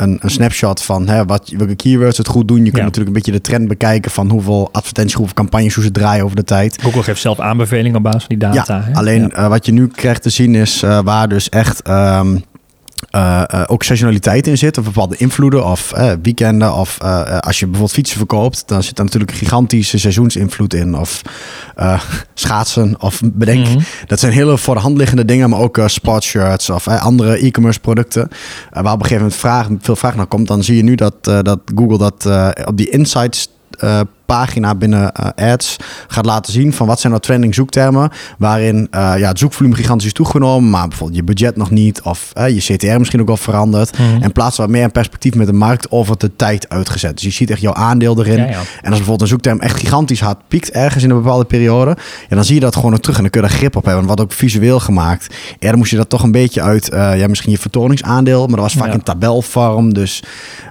Een, 0.00 0.18
een 0.20 0.30
snapshot 0.30 0.82
van 0.82 1.08
hè, 1.08 1.24
wat, 1.24 1.52
welke 1.56 1.74
keywords 1.74 2.18
het 2.18 2.28
goed 2.28 2.48
doen. 2.48 2.56
Je 2.56 2.62
kunt 2.64 2.76
Ja. 2.76 2.82
natuurlijk 2.82 3.08
een 3.08 3.22
beetje 3.22 3.32
de 3.32 3.40
trend 3.40 3.68
bekijken 3.68 4.10
van 4.10 4.30
hoeveel 4.30 4.68
advertenties, 4.72 5.14
hoeveel 5.14 5.34
campagnes, 5.34 5.74
hoe 5.74 5.84
ze 5.84 5.90
draaien 5.90 6.24
over 6.24 6.36
de 6.36 6.44
tijd. 6.44 6.78
Google 6.82 7.02
geeft 7.02 7.20
zelf 7.20 7.40
aanbevelingen 7.40 7.96
op 7.96 8.02
basis 8.02 8.24
van 8.24 8.36
die 8.38 8.48
data. 8.48 8.76
Ja, 8.76 8.82
hè? 8.84 8.92
alleen 8.94 9.20
Ja. 9.22 9.28
eh, 9.28 9.48
wat 9.48 9.66
je 9.66 9.72
nu 9.72 9.86
krijgt 9.88 10.22
te 10.22 10.30
zien 10.30 10.54
is 10.54 10.82
eh, 10.82 10.98
waar 11.04 11.28
dus 11.28 11.48
echt 11.48 11.82
ehm, 11.82 12.36
eh, 13.10 13.42
eh, 13.46 13.62
ook 13.66 13.82
seizoenaliteit 13.82 14.46
in 14.46 14.58
zit. 14.58 14.78
Of 14.78 14.84
bepaalde 14.84 15.16
invloeden 15.16 15.66
of 15.66 15.92
eh, 15.92 16.12
weekenden. 16.22 16.74
Of 16.74 16.98
als 17.40 17.58
je 17.58 17.64
bijvoorbeeld 17.64 17.92
fietsen 17.92 18.16
verkoopt, 18.16 18.62
dan 18.66 18.82
zit 18.82 18.98
er 18.98 19.04
natuurlijk 19.04 19.30
een 19.30 19.36
gigantische 19.36 19.98
seizoensinvloed 19.98 20.74
in. 20.74 20.94
Of 20.96 21.22
schaatsen 22.34 22.94
of 22.98 23.20
bedenk. 23.24 23.66
Mhm. 23.66 23.78
Dat 24.06 24.20
zijn 24.20 24.32
hele 24.32 24.58
voor 24.58 24.74
de 24.74 24.80
hand 24.80 24.96
liggende 24.96 25.24
dingen, 25.24 25.50
maar 25.50 25.58
ook 25.60 25.80
sportshirts 25.86 26.70
of 26.70 26.88
andere 26.88 27.38
e-commerce 27.38 27.80
producten. 27.80 28.28
waar 28.70 28.82
op 28.82 28.86
een 28.86 29.06
gegeven 29.06 29.16
moment 29.16 29.34
vraag, 29.34 29.68
veel 29.80 29.96
vraag 29.96 30.16
naar 30.16 30.26
komt. 30.26 30.46
Dan 30.46 30.62
zie 30.64 30.76
je 30.76 30.82
nu 30.82 30.94
dat, 30.94 31.24
dat 31.24 31.60
Google 31.74 31.98
dat 31.98 32.28
op 32.66 32.76
die 32.76 32.90
insights 32.90 33.48
pagina 34.34 34.74
binnen 34.74 35.12
eh, 35.12 35.52
ads 35.52 35.76
gaat 36.08 36.24
laten 36.24 36.52
zien 36.52 36.72
van 36.72 36.86
wat 36.86 37.00
zijn 37.00 37.12
nou 37.12 37.24
trending 37.24 37.54
zoektermen 37.54 38.10
waarin 38.38 38.86
eh, 38.90 39.12
ja, 39.18 39.28
het 39.28 39.38
zoekvolume 39.38 39.74
gigantisch 39.74 40.06
is 40.06 40.12
toegenomen, 40.12 40.70
maar 40.70 40.88
bijvoorbeeld 40.88 41.18
je 41.18 41.24
budget 41.24 41.56
nog 41.56 41.70
niet 41.70 42.00
of 42.02 42.30
eh, 42.34 42.48
je 42.48 42.74
CTR 42.76 42.98
misschien 42.98 43.20
ook 43.20 43.26
wel 43.26 43.36
veranderd. 43.36 43.98
Mhm. 43.98 44.22
En 44.22 44.32
plaatsen 44.32 44.62
wat 44.62 44.70
meer 44.72 44.82
in 44.82 44.90
perspectief 44.92 45.34
met 45.34 45.46
de 45.46 45.52
markt 45.52 45.90
over 45.90 46.18
de 46.18 46.36
tijd 46.36 46.68
uitgezet. 46.68 47.14
Dus 47.14 47.22
je 47.22 47.30
ziet 47.30 47.50
echt 47.50 47.60
jouw 47.60 47.74
aandeel 47.74 48.18
erin. 48.18 48.36
Ja, 48.38 48.44
ja. 48.46 48.50
En 48.58 48.60
als 48.88 48.88
bijvoorbeeld 48.88 49.20
een 49.20 49.26
zoekterm 49.26 49.60
echt 49.60 49.76
gigantisch 49.76 50.20
hard 50.20 50.38
piekt 50.48 50.70
ergens 50.70 51.04
in 51.04 51.10
een 51.10 51.22
bepaalde 51.22 51.44
periode, 51.44 51.96
ja, 52.28 52.34
dan 52.36 52.44
zie 52.44 52.54
je 52.54 52.60
dat 52.60 52.74
gewoon 52.76 52.94
ook 52.94 53.00
terug 53.00 53.16
en 53.16 53.22
dan 53.22 53.30
kun 53.30 53.40
je 53.40 53.46
er 53.46 53.52
grip 53.54 53.76
op 53.76 53.84
hebben. 53.84 54.06
Wat 54.06 54.20
ook 54.20 54.32
visueel 54.32 54.80
gemaakt. 54.80 55.34
Eerder 55.58 55.78
moest 55.78 55.90
je 55.90 55.96
dat 55.96 56.08
toch 56.08 56.22
een 56.22 56.32
beetje 56.32 56.62
uit, 56.62 56.88
ja, 56.92 57.28
misschien 57.28 57.52
je 57.52 57.58
vertoningsaandeel, 57.58 58.40
maar 58.46 58.56
dat 58.56 58.64
was 58.64 58.74
vaak 58.74 58.86
Ja. 58.86 58.92
in 58.92 59.02
tabelvorm. 59.02 59.94
Dus 59.94 60.22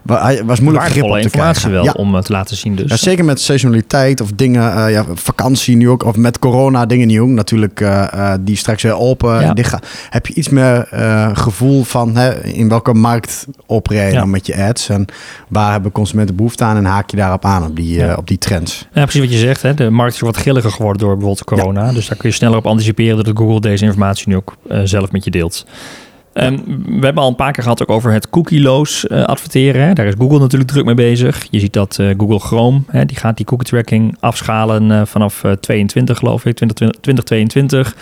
wa- 0.04 0.44
was 0.46 0.60
moeilijk 0.60 0.86
grip 0.86 1.04
op 1.04 1.12
te 1.12 1.20
informatie 1.20 1.62
krijgen. 1.62 1.84
wel 1.84 1.94
om 1.94 2.16
het 2.16 2.26
te 2.26 2.32
laten 2.32 2.58
zien 2.58 2.76
dus. 2.76 2.90
Ja, 2.90 2.98
zeker 2.98 3.26
met 3.26 3.42
seizoenaliteit 3.50 4.22
of 4.22 4.32
dingen, 4.36 4.76
eh, 4.76 4.92
ja, 4.92 5.06
vakantie 5.14 5.76
nu 5.76 5.90
ook, 5.90 6.04
of 6.04 6.16
met 6.16 6.40
corona 6.40 6.86
dingen 6.86 7.08
nu 7.08 7.22
ook 7.22 7.30
natuurlijk, 7.30 7.82
eh, 7.82 8.14
eh, 8.34 8.40
die 8.42 8.56
straks 8.56 8.84
weer 8.84 8.98
open. 8.98 9.42
Ja. 9.42 9.54
dicht 9.54 9.70
gaan. 9.70 9.80
Heb 10.10 10.28
je 10.28 10.34
iets 10.34 10.50
meer 10.50 10.88
gevoel 11.34 11.84
van 11.84 12.16
hè, 12.16 12.44
in 12.44 12.70
welke 12.70 12.94
markt 12.94 13.48
Ja. 13.84 14.12
dan 14.12 14.30
met 14.30 14.46
je 14.46 14.64
ads 14.64 14.90
en 14.90 15.06
waar 15.48 15.72
hebben 15.72 15.92
consumenten 15.92 16.36
behoefte 16.36 16.64
aan 16.64 16.78
en 16.78 16.86
haak 16.86 17.10
je 17.12 17.18
daarop 17.18 17.46
aan 17.46 17.64
op 17.64 17.76
die, 17.76 17.94
Ja. 17.94 18.16
op 18.16 18.28
die 18.28 18.38
trends. 18.38 18.88
Ja, 18.94 19.02
precies 19.02 19.22
wat 19.22 19.32
je 19.32 19.38
zegt. 19.38 19.62
Hè? 19.62 19.74
De 19.74 19.90
markt 19.90 20.14
is 20.14 20.20
wat 20.20 20.38
grilliger 20.38 20.72
geworden 20.72 21.02
door 21.02 21.18
bijvoorbeeld 21.18 21.44
corona. 21.44 21.92
Dus 21.92 22.08
daar 22.08 22.18
kun 22.18 22.30
je 22.30 22.36
sneller 22.36 22.58
op 22.58 22.68
anticiperen 22.68 23.24
dat 23.24 23.38
Google 23.38 23.62
deze 23.62 23.86
informatie 23.86 24.30
nu 24.30 24.36
ook 24.36 24.56
zelf 24.84 25.12
met 25.12 25.24
je 25.24 25.32
deelt. 25.32 25.66
Ehm, 26.34 26.58
we 26.86 27.06
hebben 27.06 27.24
al 27.24 27.30
een 27.30 27.36
paar 27.36 27.52
keer 27.52 27.64
gehad 27.64 27.82
ook 27.82 27.90
over 27.90 28.12
het 28.12 28.30
cookieloos 28.30 29.08
eh, 29.08 29.24
adverteren. 29.24 29.82
Hè? 29.82 29.94
Daar 29.94 30.06
is 30.06 30.14
Google 30.18 30.40
natuurlijk 30.40 30.72
druk 30.72 30.86
mee 30.86 30.96
bezig. 30.96 31.48
Je 31.52 31.60
ziet 31.60 31.74
dat 31.74 32.00
eh, 32.00 32.10
Google 32.18 32.40
Chrome, 32.40 32.82
hè, 32.88 33.06
die 33.06 33.18
gaat 33.18 33.38
die 33.38 33.46
cookie 33.46 33.68
tracking 33.68 34.18
afschalen 34.20 34.92
eh, 34.92 35.02
vanaf 35.06 35.44
eh, 35.44 35.52
22 35.52 36.18
geloof 36.18 36.46
ik, 36.46 36.56
2020 36.56 37.02
2022. 37.02 37.96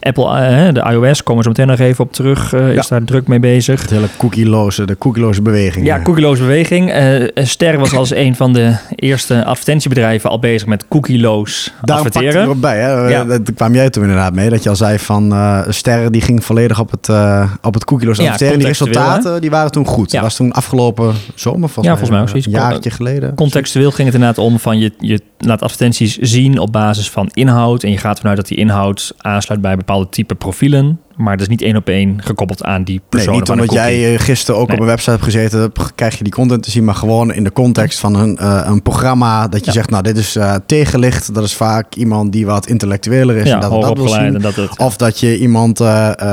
Apple, 0.00 0.24
eh, 0.38 0.72
de 0.74 0.90
iOS, 0.92 1.22
komen 1.22 1.42
ze 1.42 1.48
meteen 1.48 1.66
nog 1.66 1.78
even 1.78 2.04
op 2.04 2.12
terug, 2.12 2.52
eh, 2.52 2.72
Ja. 2.74 2.80
is 2.80 2.88
daar 2.88 3.04
druk 3.04 3.26
mee 3.28 3.40
bezig. 3.40 3.80
Het 3.80 3.90
hele 3.90 4.06
cookieloze, 4.16 4.84
de 4.86 4.98
cookieloze 4.98 5.42
beweging. 5.42 5.86
Ja, 5.86 6.02
cookieloze 6.02 6.42
beweging. 6.42 6.90
Eh 6.90 7.44
Ster 7.46 7.78
was 7.78 7.94
als 7.94 8.14
een 8.14 8.36
van 8.36 8.52
de 8.52 8.76
eerste 8.94 9.44
advertentiebedrijven 9.44 10.30
al 10.30 10.38
bezig 10.38 10.68
met 10.68 10.84
cookieloos 10.88 11.72
Daarom 11.82 12.06
adverteren. 12.06 12.42
erop 12.42 12.60
bij. 12.60 12.78
Hè? 12.78 13.08
Ja. 13.08 13.24
Daar 13.24 13.40
kwam 13.54 13.74
jij 13.74 13.90
toen 13.90 14.02
inderdaad 14.02 14.34
mee. 14.34 14.50
Dat 14.50 14.62
je 14.62 14.68
al 14.68 14.76
zei 14.76 14.98
van 14.98 15.32
eh 15.32 15.60
Sterren 15.68 16.12
die 16.12 16.20
ging 16.20 16.44
volledig 16.44 16.80
op 16.80 16.90
het, 16.90 17.08
eh 17.08 17.52
op 17.62 17.74
het 17.74 17.84
cookieloos 17.84 18.16
Ja, 18.16 18.22
adverteren. 18.24 18.58
Die 18.58 18.66
resultaten 18.66 19.40
die 19.40 19.50
waren 19.50 19.70
toen 19.70 19.86
goed. 19.86 20.10
Dat 20.10 20.20
was 20.22 20.36
toen 20.36 20.52
afgelopen 20.52 21.14
zomer 21.34 21.68
volgens 21.68 21.74
Ja, 21.74 21.80
mij. 21.82 21.90
volgens 21.90 22.10
mij 22.10 22.20
ook 22.20 22.28
zoiets. 22.28 22.46
Een 22.46 22.52
jaartje 22.52 22.90
geleden. 22.90 23.34
Contextueel 23.34 23.90
ging 23.90 24.06
het 24.06 24.14
inderdaad 24.16 24.44
om 24.44 24.58
van 24.58 24.78
je, 24.78 24.92
je 24.98 25.20
laat 25.38 25.62
advertenties 25.62 26.16
zien 26.16 26.58
op 26.58 26.72
basis 26.72 27.10
van 27.10 27.28
inhoud. 27.32 27.82
En 27.82 27.90
je 27.90 27.98
gaat 27.98 28.18
vanuit 28.18 28.36
dat 28.36 28.48
die 28.48 28.58
inhoud 28.58 29.14
aansluit 29.18 29.60
bij 29.60 29.76
bepaalde 29.76 29.86
type 30.10 30.34
profielen. 30.34 31.00
Maar 31.16 31.32
dat 31.32 31.40
is 31.40 31.48
niet 31.48 31.62
één 31.62 31.76
op 31.76 31.88
één 31.88 32.22
gekoppeld 32.22 32.64
aan 32.64 32.84
die 32.84 32.94
Nee, 32.94 33.04
persoon. 33.08 33.34
niet 33.34 33.50
omdat 33.50 33.72
jij 33.72 34.12
eh, 34.14 34.20
gisteren 34.20 34.60
ook 34.60 34.66
Nee. 34.68 34.76
op 34.76 34.82
een 34.82 34.88
website 34.88 35.10
hebt 35.10 35.22
gezeten, 35.22 35.72
krijg 35.94 36.18
je 36.18 36.24
die 36.24 36.32
content 36.32 36.62
te 36.62 36.70
zien, 36.70 36.84
maar 36.84 36.94
gewoon 36.94 37.32
in 37.32 37.44
de 37.44 37.52
context 37.52 37.98
van 37.98 38.14
een, 38.14 38.38
eh, 38.38 38.62
een 38.64 38.82
programma 38.82 39.48
dat 39.48 39.60
je 39.60 39.66
Ja. 39.66 39.72
zegt, 39.72 39.90
nou 39.90 40.02
dit 40.02 40.16
is 40.16 40.36
eh, 40.36 40.54
tegenlicht, 40.66 41.34
dat 41.34 41.44
is 41.44 41.54
vaak 41.54 41.94
iemand 41.94 42.32
die 42.32 42.46
wat 42.46 42.66
intellectueler 42.66 43.36
is 43.36 43.42
en 43.42 43.48
ja, 43.48 43.58
dat 43.60 43.68
we 43.70 43.74
hoger 43.74 43.88
dat 43.94 43.98
wil 44.04 44.08
zien. 44.08 44.34
en 44.34 44.42
dat 44.42 44.54
het. 44.54 44.78
Of 44.78 44.96
dat 44.96 45.20
je 45.20 45.38
iemand 45.38 45.82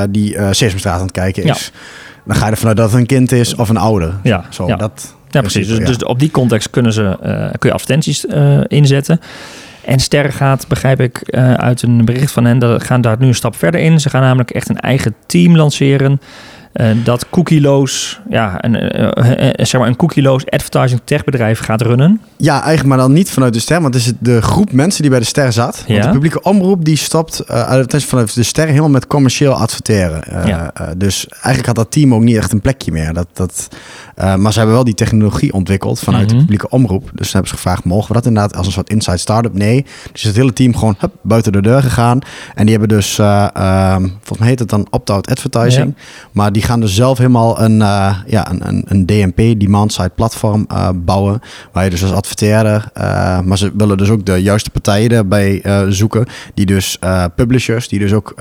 die 0.09 0.35
eh 0.38 0.47
Sesamstraat 0.51 0.95
aan 0.95 1.01
het 1.01 1.12
kijken 1.12 1.45
Ja. 1.45 1.53
is. 1.53 1.71
Dan 2.25 2.35
ga 2.35 2.45
je 2.45 2.51
ervan 2.51 2.67
uit 2.67 2.77
dat 2.77 2.91
het 2.91 3.00
een 3.00 3.05
kind 3.05 3.31
is 3.31 3.55
of 3.55 3.69
een 3.69 3.77
ouder. 3.77 4.13
Ja, 4.24 4.45
Zo, 4.50 4.67
ja. 4.67 4.75
dat 4.75 5.15
Ja, 5.29 5.41
precies. 5.41 5.67
Dus, 5.67 5.77
dus 5.85 5.97
op 6.03 6.19
die 6.19 6.31
context 6.31 6.69
kunnen 6.69 6.93
ze, 6.93 7.17
kun 7.59 7.69
je 7.69 7.75
advertenties 7.75 8.25
inzetten. 8.67 9.19
En 9.85 9.99
Sterren 9.99 10.33
gaat, 10.33 10.67
begrijp 10.67 10.99
ik 10.99 11.17
eh, 11.17 11.53
uit 11.53 11.81
een 11.81 12.05
bericht 12.05 12.31
van 12.31 12.45
hen, 12.45 12.59
dat 12.59 12.83
gaan 12.83 13.01
daar 13.01 13.15
nu 13.19 13.27
een 13.27 13.35
stap 13.35 13.55
verder 13.55 13.81
in. 13.81 13.99
Ze 13.99 14.09
gaan 14.09 14.21
namelijk 14.21 14.51
echt 14.51 14.69
een 14.69 14.79
eigen 14.79 15.15
team 15.25 15.55
lanceren. 15.55 16.19
Eh, 16.75 16.89
dat 17.03 17.29
cookieloos, 17.29 18.20
ja, 18.29 18.55
een, 18.63 18.75
eh, 18.75 19.48
eh, 19.50 19.65
zeg 19.65 19.79
maar 19.79 19.89
een 19.89 19.96
cookieloos 19.96 20.46
advertising 20.50 21.01
techbedrijf 21.03 21.60
gaat 21.60 21.82
runnen. 21.82 22.22
Ja, 22.38 22.53
eigenlijk 22.53 22.86
maar 22.88 22.98
dan 22.98 23.13
niet 23.13 23.29
vanuit 23.32 23.53
de 23.53 23.60
ster, 23.60 23.82
want 23.82 23.94
het 23.94 24.03
is 24.05 24.12
de 24.20 24.41
groep 24.41 24.72
mensen 24.72 25.01
die 25.01 25.10
bij 25.12 25.20
de 25.20 25.25
ster 25.25 25.53
zat. 25.53 25.75
Want 25.88 26.00
Ja. 26.00 26.05
de 26.05 26.10
publieke 26.12 26.41
omroep 26.41 26.86
die 26.86 26.96
stopt 26.98 27.44
uh, 27.51 27.84
vanuit 27.89 28.34
de 28.36 28.44
ster 28.44 28.67
helemaal 28.67 28.89
met 28.89 29.08
commercieel 29.08 29.53
adverteren. 29.53 30.24
Uh, 30.29 30.46
Ja. 30.48 30.72
uh, 30.82 30.88
dus 30.98 31.27
eigenlijk 31.27 31.65
had 31.65 31.75
dat 31.75 31.91
team 31.91 32.13
ook 32.13 32.22
niet 32.22 32.36
echt 32.38 32.51
een 32.51 32.62
plekje 32.62 32.91
meer. 32.91 33.13
Dat, 33.13 33.27
dat, 33.34 33.67
maar 34.15 34.51
ze 34.51 34.58
hebben 34.58 34.75
wel 34.75 34.84
die 34.84 34.94
technologie 34.94 35.53
ontwikkeld 35.53 36.00
vanuit 36.00 36.25
Mhm. 36.25 36.34
de 36.34 36.39
publieke 36.41 36.70
omroep. 36.70 37.10
Dus 37.13 37.25
ze 37.27 37.32
hebben 37.34 37.50
ze 37.51 37.55
gevraagd, 37.55 37.84
mogen 37.84 38.08
we 38.08 38.13
dat 38.13 38.25
inderdaad 38.25 38.55
als 38.55 38.65
een 38.65 38.72
soort 38.74 38.89
inside 38.89 39.17
startup? 39.17 39.53
Nee. 39.53 39.86
Dus 40.12 40.22
het 40.22 40.36
hele 40.36 40.53
team 40.53 40.75
gewoon 40.75 40.96
hup, 41.00 41.13
buiten 41.22 41.51
de 41.51 41.62
deur 41.62 41.82
gegaan. 41.82 42.20
En 42.55 42.65
die 42.65 42.77
hebben 42.77 42.98
dus, 42.98 43.17
um, 43.17 43.25
volgens 44.08 44.39
mij 44.39 44.48
heet 44.48 44.60
het 44.60 44.70
dan 44.70 44.88
opt-out 44.89 45.27
advertising. 45.29 45.96
Maar 46.32 46.51
die 46.51 46.63
gaan 46.65 46.79
dus 46.79 46.95
zelf 46.95 47.17
helemaal 47.17 47.62
een, 47.62 47.79
uh, 47.79 48.17
ja, 48.27 48.51
een, 48.51 48.67
een, 48.67 48.84
een 48.88 49.05
DMP, 49.05 49.60
demand-side 49.60 50.12
platform, 50.15 50.65
uh, 50.72 50.89
bouwen. 50.95 51.41
Waar 51.72 51.84
je 51.84 51.89
dus 51.89 52.01
als 52.01 52.12
adverteerder, 52.12 52.91
uh, 52.98 53.39
maar 53.39 53.57
ze 53.57 53.72
willen 53.77 53.98
dus 53.98 54.10
ook 54.10 54.25
de 54.25 54.41
juiste 54.41 54.69
partijen 54.69 55.10
erbij 55.12 55.63
zoeken. 55.89 56.25
Die 56.53 56.65
dus 56.65 57.00
publishers, 57.36 57.88
die 57.88 58.00
dus 58.00 58.13
ook 58.13 58.34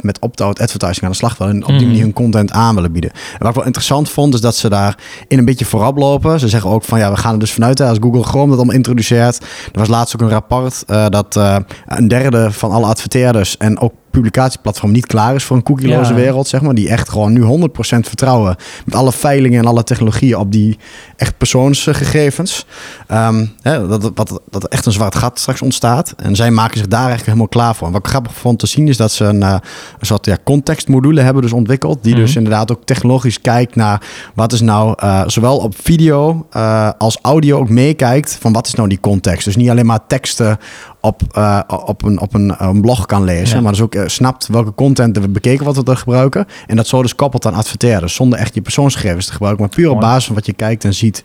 met 0.00 0.18
opt-out 0.18 0.60
advertising 0.60 1.04
aan 1.04 1.10
de 1.10 1.16
slag 1.16 1.38
willen. 1.38 1.54
En 1.54 1.62
op 1.62 1.66
die 1.68 1.76
Mhm. 1.76 1.86
manier 1.86 2.02
hun 2.02 2.12
content 2.12 2.52
aan 2.52 2.74
willen 2.74 2.92
bieden. 2.92 3.10
En 3.10 3.38
wat 3.38 3.48
ik 3.48 3.54
wel 3.54 3.64
interessant 3.64 4.10
vond, 4.10 4.34
is 4.34 4.40
dat 4.40 4.56
ze 4.56 4.68
daar 4.68 4.96
in 5.28 5.38
een 5.38 5.44
beetje 5.44 5.64
voorop 5.64 5.96
lopen. 5.96 6.40
Ze 6.40 6.48
zeggen 6.48 6.70
ook 6.70 6.84
van 6.84 6.98
ja, 6.98 7.10
we 7.10 7.16
gaan 7.16 7.32
er 7.32 7.38
dus 7.38 7.52
vanuit 7.52 7.78
hè, 7.78 7.88
als 7.88 7.98
Google 8.00 8.22
Chrome 8.22 8.48
dat 8.48 8.56
allemaal 8.56 8.74
introduceert. 8.74 9.36
Er 9.72 9.78
was 9.78 9.88
laatst 9.88 10.14
ook 10.14 10.20
een 10.20 10.28
rapport 10.28 10.84
dat 10.86 11.40
een 11.86 12.08
derde 12.08 12.52
van 12.52 12.70
alle 12.70 12.86
adverteerders 12.86 13.56
en 13.56 13.78
ook 13.78 13.92
publicatieplatform 14.12 14.92
niet 14.92 15.06
klaar 15.06 15.34
is 15.34 15.44
voor 15.44 15.56
een 15.56 15.62
cookieloze 15.62 16.10
Ja. 16.10 16.16
wereld, 16.18 16.48
zeg 16.48 16.60
maar. 16.60 16.74
Die 16.74 16.88
echt 16.88 17.08
gewoon 17.08 17.32
nu 17.32 17.42
100% 17.42 18.06
vertrouwen 18.08 18.56
met 18.84 18.94
alle 18.94 19.12
veilingen 19.12 19.60
en 19.60 19.66
alle 19.66 19.84
technologieën 19.84 20.36
op 20.36 20.52
die 20.52 20.78
echt 21.16 21.36
persoonsgegevens. 21.38 22.66
Ehm, 23.06 23.46
hè, 23.62 23.88
dat, 23.88 24.16
dat, 24.16 24.40
dat 24.50 24.64
echt 24.68 24.86
een 24.86 24.92
zwart 24.92 25.14
gat 25.14 25.38
straks 25.38 25.62
ontstaat. 25.62 26.14
En 26.16 26.36
zij 26.36 26.50
maken 26.50 26.76
zich 26.78 26.86
daar 26.88 26.98
eigenlijk 26.98 27.26
helemaal 27.26 27.48
klaar 27.48 27.74
voor. 27.74 27.86
En 27.86 27.92
wat 27.92 28.02
ik 28.04 28.08
grappig 28.10 28.34
vond 28.34 28.58
te 28.58 28.66
zien 28.66 28.88
is 28.88 28.96
dat 28.96 29.12
ze 29.12 29.24
een, 29.24 29.42
eh, 29.42 29.56
een 29.98 30.06
soort 30.06 30.26
ja, 30.26 30.36
contextmodule 30.44 31.20
hebben 31.20 31.42
dus 31.42 31.52
ontwikkeld. 31.52 32.02
Die 32.02 32.14
dus 32.14 32.28
Mhm. 32.28 32.38
inderdaad 32.38 32.70
ook 32.72 32.84
technologisch 32.84 33.40
kijkt 33.40 33.76
naar 33.76 34.02
wat 34.34 34.52
is 34.52 34.60
nou 34.60 34.94
eh, 34.98 35.22
zowel 35.26 35.56
op 35.58 35.74
video 35.82 36.46
eh, 36.50 36.90
als 36.98 37.18
audio 37.22 37.58
ook 37.58 37.68
meekijkt 37.68 38.36
van 38.40 38.52
wat 38.52 38.66
is 38.66 38.74
nou 38.74 38.88
die 38.88 39.00
context. 39.00 39.44
Dus 39.44 39.56
niet 39.56 39.70
alleen 39.70 39.86
maar 39.86 40.06
teksten 40.06 40.58
op, 41.04 41.22
eh, 41.32 41.60
op, 41.84 42.04
een, 42.04 42.20
op 42.20 42.34
een, 42.34 42.54
een 42.58 42.80
blog 42.80 43.06
kan 43.06 43.24
lezen. 43.24 43.56
Ja. 43.56 43.62
Maar 43.62 43.72
dus 43.72 43.80
ook 43.80 43.94
eh, 43.94 44.02
snapt 44.06 44.46
welke 44.46 44.74
content 44.74 45.16
er 45.16 45.30
bekeken 45.30 45.64
wordt 45.64 45.88
er 45.88 45.96
gebruiken. 45.96 46.46
En 46.66 46.76
dat 46.76 46.86
zo 46.86 47.02
dus 47.02 47.14
koppelt 47.14 47.46
aan 47.46 47.54
adverteren. 47.54 48.10
Zonder 48.10 48.38
echt 48.38 48.54
je 48.54 48.62
persoonsgegevens 48.62 49.26
te 49.26 49.32
gebruiken. 49.32 49.64
Maar 49.64 49.74
puur 49.74 49.90
op 49.90 50.00
basis 50.00 50.24
van 50.24 50.34
wat 50.34 50.46
je 50.46 50.52
kijkt 50.52 50.84
en 50.84 50.94
ziet. 50.94 51.24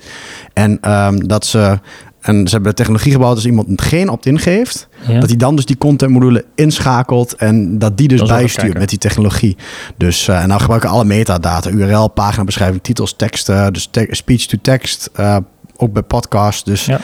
En 0.53 0.77
ehm, 0.81 1.17
dat 1.17 1.46
ze... 1.46 1.79
En 2.22 2.48
ze 2.48 2.53
hebben 2.53 2.69
de 2.69 2.77
technologie 2.77 3.12
gebouwd 3.12 3.36
als 3.36 3.46
iemand 3.46 3.81
geen 3.81 4.10
opt-in 4.10 4.39
geeft. 4.39 4.88
Ja. 5.07 5.19
Dat 5.19 5.29
hij 5.29 5.38
dan 5.38 5.55
dus 5.55 5.65
die 5.65 5.77
contentmodule 5.77 6.46
inschakelt. 6.55 7.36
En 7.36 7.79
dat 7.79 7.98
die 7.98 8.07
dus 8.07 8.19
Dat 8.19 8.27
bijstuurt 8.27 8.77
met 8.77 8.89
die 8.89 8.98
technologie. 8.98 9.57
Dus 9.98 10.27
eh, 10.27 10.41
en 10.41 10.48
nou 10.48 10.60
gebruiken 10.60 10.89
alle 10.89 11.05
metadata. 11.05 11.69
URL, 11.69 12.07
paginabeschrijving, 12.07 12.84
titels, 12.84 13.13
teksten. 13.15 13.74
Dus 13.74 13.88
te- 13.91 14.07
speech 14.12 14.46
to 14.46 14.57
text. 14.62 15.10
eh, 15.13 15.38
ook 15.77 15.93
bij 15.93 16.01
podcast. 16.03 16.65
Dus, 16.65 16.86
Ja. 16.86 17.00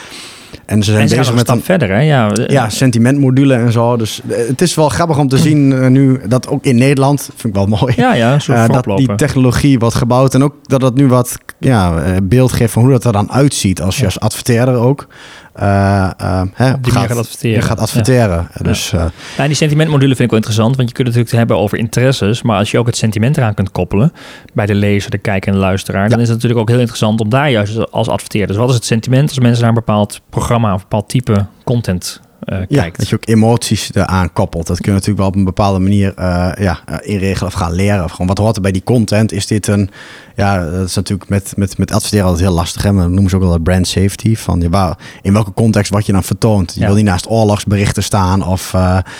En 0.66 0.84
ze 0.84 0.92
zijn 0.92 1.02
En 1.02 1.10
ze 1.10 1.16
gaan 1.16 1.24
bezig 1.24 1.28
een 1.28 1.36
met 1.36 1.46
stap 1.46 1.56
een 1.58 1.64
verder, 1.64 1.90
hè? 1.90 2.00
Ja, 2.02 2.32
ja, 2.48 2.70
sentimentmodule 2.70 3.54
en 3.54 3.72
zo. 3.72 3.98
Dus 3.98 4.22
eh, 4.30 4.48
het 4.48 4.62
is 4.62 4.76
wel 4.76 4.90
grappig 4.90 5.18
om 5.18 5.28
te 5.28 5.38
zien 5.38 5.74
eh, 5.74 5.88
nu 5.88 6.20
dat 6.28 6.48
ook 6.48 6.64
in 6.64 6.76
Nederland, 6.76 7.30
vind 7.36 7.44
ik 7.44 7.54
wel 7.54 7.66
mooi, 7.80 7.94
ja, 7.96 8.14
ja, 8.14 8.38
eh, 8.48 8.68
dat 8.68 8.98
die 8.98 9.16
technologie 9.16 9.80
wordt 9.80 9.96
gebouwd. 9.96 10.34
En 10.34 10.44
ook 10.44 10.56
dat 10.62 10.82
het 10.82 10.96
nu 10.96 11.08
wat 11.08 11.38
ja, 11.60 12.04
beeld 12.24 12.52
geeft 12.52 12.74
van 12.74 12.82
hoe 12.82 12.92
dat 12.92 13.04
er 13.04 13.12
dan 13.12 13.32
uitziet 13.32 13.82
als 13.82 13.96
je 13.96 14.02
Ja. 14.02 14.08
als 14.08 14.20
adverteerder 14.20 14.76
ook 14.76 15.08
hè, 15.54 16.74
Op 16.74 16.84
die 16.84 16.94
manier 16.94 17.10
gaat 17.10 17.18
adverteren. 17.18 17.56
Je 17.56 17.62
gaat 17.62 17.80
adverteren. 17.80 18.48
Dus 18.62 18.94
eh, 18.94 19.00
Ja, 19.38 19.42
en 19.42 19.48
die 19.48 19.56
sentimentmodule 19.56 20.16
vind 20.16 20.20
ik 20.20 20.30
wel 20.30 20.40
interessant, 20.40 20.76
want 20.76 20.90
je 20.90 20.96
kunt 20.96 21.08
het 21.08 21.18
natuurlijk 21.18 21.48
hebben 21.48 21.66
over 21.66 21.78
interesses, 21.78 22.42
maar 22.42 22.58
als 22.58 22.72
je 22.72 22.80
ook 22.80 22.86
het 22.86 22.98
sentiment 22.98 23.38
eraan 23.38 23.54
kunt 23.54 23.72
koppelen 23.72 24.14
bij 24.54 24.66
de 24.66 24.76
lezer, 24.76 25.12
de 25.12 25.18
kijker 25.18 25.48
en 25.52 25.56
de 25.56 25.64
luisteraar, 25.64 26.10
dan 26.10 26.20
is 26.20 26.28
het 26.28 26.36
natuurlijk 26.36 26.62
ook 26.62 26.70
heel 26.70 26.80
interessant 26.80 27.22
om 27.22 27.30
daar 27.30 27.50
juist 27.50 27.92
als 27.92 28.08
adverteerder. 28.08 28.48
Dus 28.50 28.58
wat 28.58 28.70
is 28.70 28.76
het 28.76 28.86
sentiment 28.86 29.30
als 29.30 29.40
mensen 29.40 29.60
naar 29.60 29.70
een 29.70 29.76
bepaald 29.76 30.22
programma 30.30 30.74
of 30.74 30.82
een 30.82 30.88
bepaald 30.90 31.10
type 31.10 31.46
content 31.64 32.22
eh, 32.46 32.60
ja, 32.68 32.82
kijkt? 32.82 32.98
dat 32.98 33.10
je 33.10 33.16
ook 33.16 33.28
emoties 33.28 33.90
eraan 33.94 34.34
koppelt. 34.34 34.68
Dat 34.68 34.78
kun 34.78 34.86
je 34.86 34.92
natuurlijk 34.92 35.20
wel 35.20 35.28
op 35.28 35.36
een 35.36 35.44
bepaalde 35.44 35.80
manier 35.80 36.14
eh, 36.16 36.52
ja, 36.60 36.80
eh, 36.86 36.96
inregelen 37.02 37.48
of 37.48 37.54
gaan 37.54 37.74
leren. 37.74 38.04
Of 38.04 38.12
gewoon 38.12 38.28
wat 38.28 38.38
hoort 38.38 38.56
er 38.56 38.62
bij 38.62 38.72
die 38.72 38.84
content? 38.84 39.32
Is 39.32 39.48
dit 39.48 39.68
een... 39.68 39.90
Ja, 40.36 40.70
dat 40.70 40.88
is 40.88 40.96
natuurlijk 40.96 41.30
met, 41.30 41.54
met, 41.56 41.78
met 41.78 41.92
adverteren 41.92 42.26
altijd 42.26 42.44
heel 42.46 42.54
lastig. 42.56 42.84
Hè? 42.84 42.92
Maar 42.92 43.04
dat 43.04 43.12
noemen 43.12 43.30
ze 43.30 43.36
ook 43.36 43.42
wel 43.42 43.60
brand 43.60 43.88
safety. 43.88 44.36
Van, 44.36 44.62
ja, 44.62 44.70
waar, 44.70 44.98
in 45.22 45.34
welke 45.34 45.54
context 45.54 45.92
wat 45.92 46.06
je 46.06 46.12
dan 46.12 46.24
vertoont. 46.24 46.74
Je 46.74 46.80
Ja. 46.80 46.86
wil 46.86 46.96
niet 46.96 47.06
naast 47.06 47.30
oorlogsberichten 47.30 48.04
staan. 48.04 48.48
Of, 48.48 48.74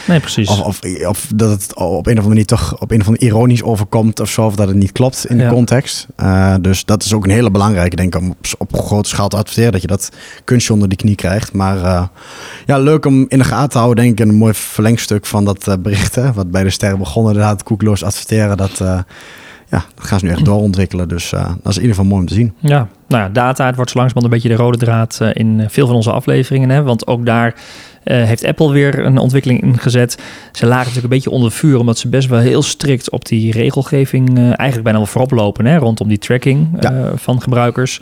Nee, 0.08 0.20
precies. 0.20 0.50
of, 0.50 0.60
of, 0.60 0.80
of 1.08 1.28
dat 1.36 1.50
het 1.50 1.76
op 1.76 1.82
een 1.84 1.98
of 1.98 2.08
andere 2.08 2.28
manier 2.28 2.46
toch 2.46 2.80
op 2.80 2.92
een 2.92 3.02
of 3.02 3.08
andere 3.08 3.26
ironisch 3.26 3.64
overkomt. 3.64 4.20
Of 4.20 4.30
zo. 4.30 4.46
Of 4.46 4.56
dat 4.56 4.68
het 4.68 4.78
niet 4.78 4.92
klopt 4.92 5.26
in 5.26 5.38
Ja. 5.38 5.48
de 5.50 5.54
context. 5.56 6.08
Dus 6.62 6.86
dat 6.86 7.04
is 7.04 7.14
ook 7.14 7.24
een 7.24 7.30
hele 7.32 7.52
belangrijke, 7.52 7.96
denk 7.96 8.16
ik, 8.16 8.22
om 8.22 8.30
op, 8.58 8.74
op 8.74 8.86
grote 8.86 9.10
schaal 9.10 9.28
te 9.28 9.38
adverteren. 9.38 9.72
Dat 9.72 9.82
je 9.82 9.88
dat 9.88 10.10
kunstje 10.44 10.74
onder 10.74 10.90
die 10.90 10.98
knie 10.98 11.16
krijgt. 11.16 11.54
Maar 11.54 12.10
ja, 12.66 12.78
leuk 12.78 13.06
om 13.06 13.13
in 13.28 13.38
de 13.38 13.44
gaten 13.44 13.70
te 13.70 13.78
houden, 13.78 14.04
denk 14.04 14.20
ik. 14.20 14.26
En 14.26 14.30
een 14.32 14.38
mooi 14.38 14.54
verlengstuk 14.54 15.26
van 15.26 15.46
dat 15.46 15.68
eh, 15.68 15.74
bericht. 15.80 16.16
Hè, 16.16 16.34
wat 16.34 16.52
bij 16.52 16.64
de 16.64 16.70
sterren 16.70 16.98
begon, 16.98 17.28
inderdaad, 17.28 17.64
koekloos 17.64 18.04
adverteren. 18.04 18.58
Dat, 18.58 18.82
eh, 18.82 19.00
ja, 19.70 19.84
dat 19.96 20.06
gaan 20.06 20.20
ze 20.20 20.26
nu 20.26 20.32
echt 20.32 20.46
doorontwikkelen. 20.46 21.08
Dus 21.08 21.34
eh, 21.34 21.46
dat 21.46 21.72
is 21.72 21.76
in 21.76 21.82
ieder 21.82 21.96
geval 21.96 22.06
mooi 22.06 22.22
om 22.22 22.28
te 22.28 22.34
zien. 22.34 22.54
Ja, 22.60 22.88
nou 23.08 23.32
data, 23.32 23.66
het 23.66 23.76
wordt 23.76 23.92
zo 23.92 23.98
langzamerhand 23.98 24.24
een 24.24 24.42
beetje 24.42 24.58
de 24.58 24.64
rode 24.64 24.78
draad 24.78 25.20
in 25.34 25.66
veel 25.70 25.88
van 25.88 25.96
onze 25.96 26.12
afleveringen. 26.12 26.70
Hè? 26.70 26.84
Want 26.84 27.08
ook 27.08 27.26
daar 27.26 27.56
eh, 28.04 28.24
heeft 28.24 28.46
Apple 28.46 28.72
weer 28.72 29.06
een 29.06 29.18
ontwikkeling 29.18 29.62
ingezet. 29.62 30.22
Ze 30.52 30.66
lagen 30.66 30.78
natuurlijk 30.78 31.04
een 31.04 31.20
beetje 31.20 31.30
onder 31.30 31.52
vuur, 31.52 31.80
omdat 31.80 31.98
ze 31.98 32.08
best 32.08 32.28
wel 32.28 32.40
heel 32.40 32.62
strikt 32.62 33.10
op 33.10 33.26
die 33.26 33.52
regelgeving 33.52 34.38
eh, 34.38 34.44
eigenlijk 34.44 34.84
bijna 34.84 34.98
wel 34.98 35.08
voorop 35.08 35.32
lopen, 35.32 35.66
hè? 35.66 35.78
rondom 35.78 36.08
die 36.08 36.18
tracking 36.18 36.80
eh, 36.80 37.06
van 37.16 37.42
gebruikers. 37.42 38.02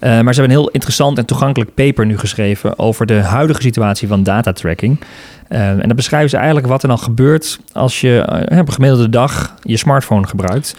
Maar 0.00 0.10
ze 0.10 0.40
hebben 0.40 0.44
een 0.44 0.50
heel 0.50 0.68
interessant 0.68 1.18
en 1.18 1.26
toegankelijk 1.26 1.74
paper 1.74 2.06
nu 2.06 2.18
geschreven 2.18 2.78
over 2.78 3.06
de 3.06 3.20
huidige 3.20 3.62
situatie 3.62 4.08
van 4.08 4.22
datatracking. 4.22 5.00
En 5.48 5.78
dan 5.78 5.96
beschrijven 5.96 6.30
ze 6.30 6.36
eigenlijk 6.36 6.66
wat 6.66 6.82
er 6.82 6.88
dan 6.88 6.98
gebeurt 6.98 7.58
als 7.72 8.00
je 8.00 8.22
op 8.50 8.68
een 8.68 8.72
gemiddelde 8.72 9.08
dag 9.08 9.54
je 9.62 9.76
smartphone 9.76 10.26
gebruikt. 10.26 10.76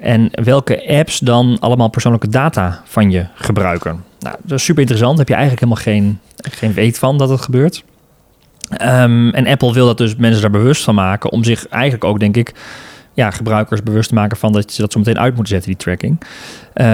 En 0.00 0.28
welke 0.44 0.88
apps 0.88 1.18
dan 1.18 1.56
allemaal 1.60 1.88
persoonlijke 1.88 2.28
data 2.28 2.82
van 2.84 3.10
je 3.10 3.26
gebruiken. 3.34 4.04
Nou, 4.18 4.36
dat 4.42 4.58
is 4.58 4.64
super 4.64 4.80
interessant. 4.80 5.16
Daar 5.16 5.26
heb 5.26 5.36
je 5.36 5.42
eigenlijk 5.42 5.64
helemaal 5.64 5.84
geen, 5.84 6.18
geen 6.36 6.72
weet 6.72 6.98
van 6.98 7.18
dat 7.18 7.28
het 7.28 7.40
gebeurt. 7.40 7.84
Ehm, 8.76 9.28
en 9.28 9.46
Apple 9.46 9.72
wil 9.72 9.86
dat 9.86 9.98
dus 9.98 10.16
mensen 10.16 10.42
daar 10.42 10.50
bewust 10.50 10.84
van 10.84 10.94
maken. 10.94 11.30
Om 11.30 11.44
zich 11.44 11.68
eigenlijk 11.68 12.04
ook, 12.04 12.20
denk 12.20 12.36
ik, 12.36 12.52
ja, 13.14 13.30
gebruikers 13.30 13.82
bewust 13.82 14.08
te 14.08 14.14
maken 14.14 14.36
van 14.36 14.52
dat 14.52 14.72
ze 14.72 14.80
dat 14.80 14.92
zo 14.92 14.98
meteen 14.98 15.18
uit 15.18 15.34
moeten 15.34 15.52
zetten, 15.52 15.70
die 15.70 15.80
tracking. 15.80 16.18
Ehm, 16.74 16.86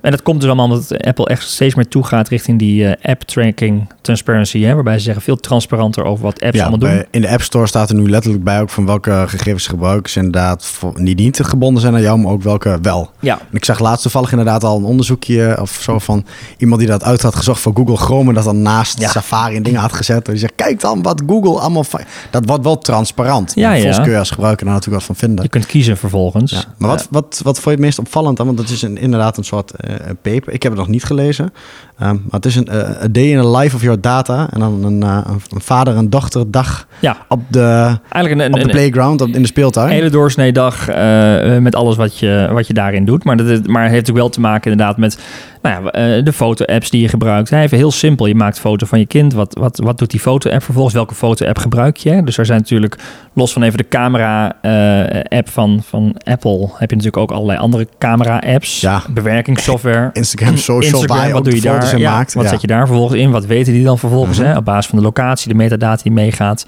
en 0.00 0.10
dat 0.10 0.22
komt 0.22 0.40
dus 0.40 0.48
allemaal 0.50 0.64
omdat 0.70 1.02
Apple 1.06 1.26
echt 1.26 1.48
steeds 1.48 1.74
meer 1.74 1.88
toegaat 1.88 2.28
richting 2.28 2.58
die 2.58 2.86
eh, 2.88 3.10
app 3.12 3.22
tracking 3.22 3.88
transparency. 4.00 4.62
Hè, 4.62 4.74
waarbij 4.74 4.98
ze 4.98 5.04
zeggen 5.04 5.22
veel 5.22 5.36
transparanter 5.36 6.04
over 6.04 6.24
wat 6.24 6.40
apps 6.42 6.56
Ja, 6.56 6.60
allemaal 6.60 6.78
doen. 6.78 6.88
bij- 6.88 7.06
in 7.10 7.20
de 7.20 7.28
App 7.28 7.42
Store 7.42 7.66
staat 7.66 7.88
er 7.90 7.94
nu 7.94 8.10
letterlijk 8.10 8.44
bij 8.44 8.60
ook 8.60 8.70
van 8.70 8.86
welke 8.86 9.24
gegevens 9.26 9.66
gebruikers 9.66 10.16
inderdaad 10.16 10.64
voor, 10.64 11.04
die 11.04 11.14
niet 11.14 11.40
gebonden 11.42 11.80
zijn 11.82 11.94
aan 11.94 12.02
jou, 12.02 12.18
maar 12.18 12.32
ook 12.32 12.42
welke 12.42 12.78
wel. 12.82 13.10
Ja, 13.20 13.38
En 13.38 13.56
ik 13.56 13.64
zag 13.64 13.78
laatst 13.78 14.02
toevallig 14.02 14.30
inderdaad 14.30 14.64
al 14.64 14.76
een 14.78 14.84
onderzoekje 14.84 15.58
of 15.60 15.70
zo 15.80 15.98
van 15.98 16.24
iemand 16.58 16.80
die 16.80 16.88
dat 16.90 17.04
uit 17.04 17.22
had 17.22 17.34
gezocht 17.34 17.60
voor 17.60 17.72
Google 17.74 17.96
Chrome 17.96 18.28
en 18.28 18.34
dat 18.34 18.44
dan 18.44 18.62
naast 18.62 19.00
Ja. 19.00 19.08
Safari 19.08 19.56
en 19.56 19.62
dingen 19.62 19.80
had 19.80 19.92
gezet. 19.92 20.26
En 20.26 20.30
die 20.32 20.40
zegt, 20.40 20.52
kijk 20.56 20.80
dan 20.80 21.02
wat 21.02 21.22
Google 21.26 21.60
allemaal... 21.60 21.84
Dat 22.30 22.46
wordt 22.46 22.64
wel 22.64 22.78
transparant. 22.78 23.52
Ja, 23.54 23.72
ja. 23.72 23.76
Volgens 23.76 24.00
kun 24.02 24.10
je 24.12 24.18
als 24.18 24.30
gebruiker 24.30 24.64
daar 24.66 24.74
natuurlijk 24.74 25.06
wat 25.06 25.16
van 25.16 25.28
vinden. 25.28 25.33
Je 25.42 25.48
kunt 25.48 25.66
kiezen 25.66 25.96
vervolgens. 25.96 26.50
Ja. 26.50 26.64
Maar 26.78 26.90
wat, 26.90 27.08
wat, 27.10 27.40
wat 27.42 27.54
vond 27.54 27.64
je 27.64 27.70
het 27.70 27.80
meest 27.80 27.98
opvallend 27.98 28.36
dan? 28.36 28.46
Want 28.46 28.58
het 28.58 28.70
is 28.70 28.82
een, 28.82 28.96
inderdaad 28.96 29.36
een 29.36 29.44
soort 29.44 29.70
eh, 29.70 29.94
paper. 30.22 30.52
Ik 30.52 30.62
heb 30.62 30.72
het 30.72 30.80
nog 30.80 30.88
niet 30.88 31.04
gelezen. 31.04 31.52
Ehm, 31.98 32.14
maar 32.14 32.22
het 32.30 32.46
is 32.46 32.56
een 32.56 32.66
eh, 32.68 33.02
a 33.02 33.08
day 33.10 33.24
in 33.30 33.40
the 33.40 33.48
life 33.56 33.76
of 33.76 33.82
your 33.82 34.00
data. 34.00 34.48
En 34.52 34.60
dan 34.60 34.84
een, 34.84 35.02
eh, 35.02 35.18
een, 35.50 35.60
vader 35.60 35.96
en 35.96 36.10
dochter 36.10 36.50
dag 36.50 36.86
Ja, 36.98 37.16
op 37.28 37.40
de, 37.48 37.98
eigenlijk 38.08 38.48
een, 38.48 38.54
op 38.54 38.66
de 38.66 38.72
playground, 38.72 39.20
op, 39.20 39.28
in 39.28 39.40
de 39.42 39.48
speeltuin. 39.48 39.86
Een 39.88 39.92
hele 39.94 40.10
doorsnee 40.10 40.52
dag 40.52 40.88
eh, 40.88 41.58
met 41.58 41.74
alles 41.74 41.96
wat 41.96 42.18
je, 42.18 42.48
wat 42.52 42.66
je 42.66 42.74
daarin 42.74 43.04
doet. 43.04 43.24
Maar, 43.24 43.36
dat, 43.36 43.46
is- 43.46 43.60
maar 43.62 43.82
het 43.82 43.92
heeft 43.92 44.10
ook 44.10 44.16
wel 44.16 44.28
te 44.28 44.40
maken 44.40 44.70
inderdaad 44.70 44.96
met 44.96 45.18
nou 45.62 45.84
ja, 45.84 46.20
de 46.22 46.32
foto-apps 46.32 46.90
die 46.90 47.00
je 47.00 47.08
gebruikt. 47.08 47.50
Hij 47.50 47.62
Even 47.62 47.76
heel 47.76 47.90
simpel, 47.92 48.26
je 48.26 48.34
maakt 48.34 48.56
een 48.56 48.62
foto 48.62 48.86
van 48.86 48.98
je 48.98 49.06
kind. 49.06 49.32
Wat, 49.32 49.56
wat, 49.60 49.80
wat 49.84 49.98
doet 49.98 50.10
die 50.10 50.20
foto-app 50.20 50.62
vervolgens? 50.62 50.94
Welke 50.94 51.14
foto-app 51.14 51.58
gebruik 51.58 51.96
je? 51.96 52.22
Dus 52.24 52.38
er 52.38 52.46
zijn 52.46 52.58
natuurlijk, 52.58 52.98
los 53.32 53.52
van 53.52 53.62
even 53.62 53.78
de 53.78 53.88
camera-app 53.88 55.48
van, 55.50 55.82
van 55.84 56.16
Apple... 56.24 56.60
heb 56.60 56.90
je 56.90 56.96
natuurlijk 56.96 57.16
ook 57.16 57.30
allerlei 57.30 57.58
andere 57.58 57.88
camera-apps. 57.98 58.80
Ja. 58.80 59.02
Bewerkingssoftware. 59.10 60.10
Instagram, 60.12 60.56
social, 60.72 61.00
Instagram, 61.00 61.32
wat 61.32 61.44
doe 61.44 61.54
je 61.54 61.60
foto's 61.60 61.83
daar? 61.90 61.94
in 62.00 62.06
Ja, 62.06 62.10
maakt. 62.16 62.34
wat 62.34 62.44
Ja. 62.44 62.50
zet 62.50 62.60
je 62.60 62.66
daar 62.66 62.86
vervolgens 62.86 63.20
in? 63.20 63.30
Wat 63.30 63.46
weten 63.46 63.72
die 63.72 63.84
dan 63.84 63.98
vervolgens? 63.98 64.38
Mhm. 64.38 64.48
hè? 64.48 64.56
Op 64.56 64.64
basis 64.64 64.86
van 64.86 64.98
de 64.98 65.04
locatie, 65.04 65.48
de 65.48 65.54
metadata 65.54 66.02
die 66.02 66.12
meegaat. 66.12 66.66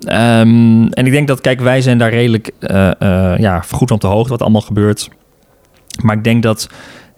Ehm, 0.00 0.86
en 0.86 1.06
ik 1.06 1.12
denk 1.12 1.28
dat, 1.28 1.40
kijk, 1.40 1.60
wij 1.60 1.80
zijn 1.80 1.98
daar 1.98 2.10
redelijk 2.10 2.50
eh, 2.58 2.90
eh, 3.00 3.38
ja, 3.38 3.60
goed 3.60 3.90
op 3.90 4.00
de 4.00 4.06
hoogte 4.06 4.30
wat 4.30 4.42
allemaal 4.42 4.60
gebeurt. 4.60 5.08
Maar 6.02 6.16
ik 6.16 6.24
denk 6.24 6.42
dat 6.42 6.68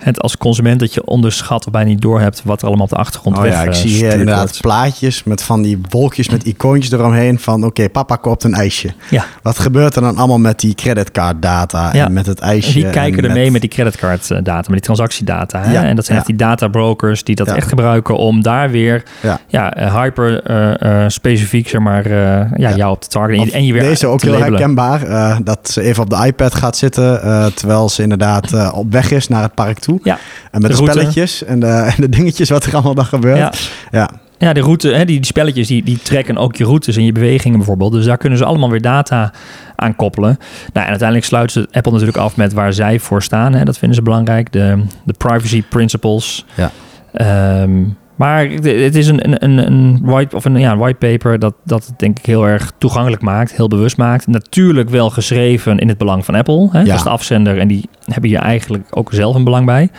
het 0.02 0.20
als 0.20 0.36
consument 0.36 0.80
dat 0.80 0.94
je 0.94 1.04
onderschat 1.04 1.66
of 1.66 1.72
bijna 1.72 1.88
niet 1.88 2.00
doorhebt 2.00 2.42
wat 2.44 2.60
er 2.60 2.66
allemaal 2.66 2.84
op 2.84 2.90
de 2.90 2.96
achtergrond 2.96 3.36
oh, 3.36 3.42
weg 3.42 3.52
ja, 3.52 3.62
ik 3.62 3.68
eh, 3.68 3.74
zie 3.74 3.88
hier 3.88 3.96
stuurd 3.96 4.12
inderdaad 4.12 4.38
wordt. 4.42 4.60
plaatjes 4.60 5.24
met 5.24 5.42
van 5.42 5.62
die 5.62 5.80
wolkjes 5.88 6.28
met 6.28 6.44
icoontjes 6.44 6.92
eromheen 6.92 7.38
van 7.38 7.64
oké, 7.64 7.88
papa 7.88 8.16
koopt 8.16 8.44
een 8.44 8.54
ijsje. 8.54 8.92
Ja, 9.10 9.24
Wat 9.42 9.58
gebeurt 9.58 9.96
er 9.96 10.02
dan 10.02 10.16
allemaal 10.16 10.38
met 10.38 10.60
die 10.60 10.74
creditcard-data 10.74 11.90
Ja. 11.92 12.04
en 12.04 12.12
met 12.12 12.26
het 12.26 12.38
ijsje? 12.38 12.72
die 12.72 12.90
kijken 12.90 13.18
en 13.22 13.28
er 13.28 13.34
mee 13.36 13.50
met 13.50 13.60
die 13.60 13.70
creditcard-data, 13.70 14.54
met 14.56 14.66
die 14.70 14.80
transactiedata. 14.80 15.60
Hè? 15.60 15.72
Ja, 15.72 15.84
En 15.84 15.96
dat 15.96 16.04
zijn 16.04 16.18
echt 16.18 16.26
die 16.26 16.36
databrokers 16.36 17.24
die 17.24 17.34
dat 17.34 17.46
echt 17.48 17.68
gebruiken 17.68 18.16
om 18.16 18.42
daar 18.42 18.70
weer 18.70 19.02
Ja. 19.48 19.74
eh, 19.74 19.94
hyper 19.96 20.42
eh, 20.42 21.02
eh, 21.04 21.08
specifiek 21.08 21.68
zeg 21.68 21.80
maar, 21.80 22.04
eh, 22.06 22.50
ja, 22.56 22.74
jou 22.76 22.92
op 22.92 23.00
te 23.00 23.08
targeten 23.08 23.36
en, 23.42 23.46
Of 23.46 23.48
je- 23.52 23.56
en 23.58 23.64
je 23.66 23.72
weer 23.72 23.82
Deze 23.82 24.06
ook 24.06 24.22
heel 24.22 24.30
labelen. 24.32 24.52
herkenbaar. 24.52 25.02
eh, 25.02 25.36
dat 25.44 25.58
ze 25.70 25.80
even 25.82 26.02
op 26.02 26.10
de 26.10 26.26
iPad 26.26 26.54
gaat 26.54 26.76
zitten. 26.76 27.22
eh, 27.22 27.46
terwijl 27.46 27.88
ze 27.88 28.02
inderdaad 28.02 28.52
eh, 28.52 28.72
op 28.74 28.92
weg 28.92 29.10
is 29.10 29.28
naar 29.28 29.42
het 29.42 29.54
park 29.54 29.78
toe. 29.78 29.91
Ja. 30.02 30.18
En 30.50 30.60
met 30.60 30.70
De 30.70 30.76
spelletjes 30.76 31.44
en 31.44 31.60
de, 31.60 31.66
en 31.66 31.94
de 31.96 32.08
dingetjes 32.08 32.50
wat 32.50 32.64
er 32.64 32.72
allemaal 32.72 32.94
dan 32.94 33.04
gebeurt. 33.04 33.38
Ja. 33.38 33.52
Ja. 33.90 34.10
Ja, 34.38 34.52
de 34.52 34.60
route, 34.60 34.88
hè, 34.88 35.04
die, 35.04 35.16
die 35.16 35.26
spelletjes, 35.26 35.66
die, 35.66 35.82
die 35.82 35.98
trekken 35.98 36.36
ook 36.36 36.56
je 36.56 36.64
routes 36.64 36.96
en 36.96 37.04
je 37.04 37.12
bewegingen 37.12 37.58
bijvoorbeeld. 37.58 37.92
Dus 37.92 38.04
daar 38.04 38.16
kunnen 38.16 38.38
ze 38.38 38.44
allemaal 38.44 38.70
weer 38.70 38.80
data 38.80 39.32
aan 39.76 39.96
koppelen. 39.96 40.38
Nou, 40.72 40.84
en 40.84 40.90
uiteindelijk 40.90 41.28
sluit 41.28 41.52
ze 41.52 41.68
Apple 41.70 41.92
natuurlijk 41.92 42.18
af 42.18 42.36
met 42.36 42.52
waar 42.52 42.72
zij 42.72 42.98
voor 42.98 43.22
staan. 43.22 43.54
Hè. 43.54 43.64
Dat 43.64 43.78
vinden 43.78 43.96
ze 43.96 44.02
belangrijk. 44.02 44.52
De, 44.52 44.84
de 45.04 45.12
privacy 45.12 45.62
principles. 45.62 46.44
Ja. 46.54 46.70
Ehm, 47.12 47.82
maar 48.22 48.46
het- 48.48 48.94
is 48.96 49.06
een, 49.06 49.24
een, 49.28 49.44
een, 49.44 49.66
een 49.72 50.00
white, 50.02 50.36
of 50.36 50.44
een, 50.44 50.58
ja, 50.58 50.72
een 50.72 50.78
white 50.78 50.98
paper 50.98 51.38
dat, 51.38 51.54
dat 51.64 51.86
het 51.86 51.98
denk 51.98 52.18
ik 52.18 52.26
heel 52.26 52.46
erg 52.46 52.72
toegankelijk 52.78 53.22
maakt. 53.22 53.56
Heel 53.56 53.68
bewust 53.68 53.96
maakt. 53.96 54.26
Natuurlijk 54.26 54.90
wel 54.90 55.10
geschreven 55.10 55.78
in 55.78 55.88
het 55.88 55.98
belang 55.98 56.24
van 56.24 56.34
Apple. 56.34 56.68
Hè. 56.72 56.78
Ja. 56.78 56.84
Dat 56.84 56.96
is 56.96 57.02
de 57.02 57.08
afzender 57.10 57.58
en 57.58 57.68
die 57.68 57.88
hebben 58.04 58.30
hier 58.30 58.38
eigenlijk 58.38 58.84
ook 58.90 59.12
zelf 59.12 59.34
een 59.34 59.44
belang 59.44 59.66
bij. 59.66 59.90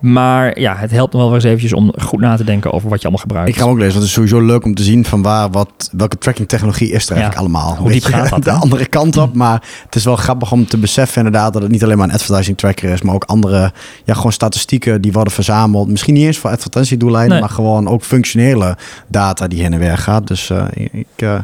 Maar 0.00 0.60
ja, 0.60 0.76
het 0.76 0.90
helpt 0.90 1.12
nog 1.12 1.22
wel 1.22 1.34
eens 1.34 1.44
eventjes 1.44 1.72
om 1.72 1.92
goed 2.00 2.20
na 2.20 2.36
te 2.36 2.44
denken 2.44 2.72
over 2.72 2.88
wat 2.88 2.98
je 2.98 3.02
allemaal 3.02 3.22
gebruikt. 3.22 3.48
Ik 3.48 3.56
ga 3.56 3.62
hem 3.62 3.70
ook 3.70 3.78
lezen, 3.78 3.92
want 3.98 4.08
het 4.08 4.16
is 4.18 4.24
sowieso 4.28 4.46
leuk 4.52 4.64
om 4.64 4.74
te 4.74 4.82
zien 4.82 5.04
van 5.04 5.22
waar, 5.22 5.50
wat, 5.50 5.90
welke 5.92 6.18
tracking 6.18 6.48
technologie 6.48 6.90
is 6.90 7.08
er 7.08 7.16
Ja. 7.16 7.20
eigenlijk 7.22 7.40
allemaal. 7.54 7.76
Hoe 7.76 7.90
diep 7.92 8.04
gaat 8.04 8.28
dat, 8.30 8.44
De 8.48 8.50
andere 8.50 8.86
kant 8.86 9.16
op, 9.16 9.34
maar 9.44 9.62
het 9.84 9.94
is 9.94 10.04
wel 10.04 10.16
grappig 10.16 10.52
om 10.52 10.66
te 10.66 10.78
beseffen 10.78 11.16
inderdaad 11.16 11.52
dat 11.52 11.62
het 11.62 11.70
niet 11.70 11.84
alleen 11.84 11.96
maar 11.98 12.08
een 12.08 12.14
advertising 12.14 12.58
tracker 12.58 12.90
is, 12.92 13.02
maar 13.02 13.14
ook 13.14 13.24
andere, 13.24 13.72
ja 14.04 14.14
gewoon 14.14 14.32
statistieken 14.32 15.00
die 15.00 15.12
worden 15.12 15.32
verzameld. 15.32 15.88
Misschien 15.88 16.14
niet 16.14 16.26
eens 16.26 16.38
voor 16.38 16.50
advertentiedoeleinden, 16.50 17.32
Nee. 17.32 17.40
maar 17.40 17.50
gewoon 17.54 17.88
ook 17.88 18.02
functionele 18.02 18.76
data 19.08 19.48
die 19.48 19.62
heen 19.62 19.72
en 19.72 19.78
weer 19.78 19.98
gaat. 19.98 20.26
Dus 20.26 20.50
eh, 20.50 20.64
ik, 20.74 21.06
eh, 21.16 21.38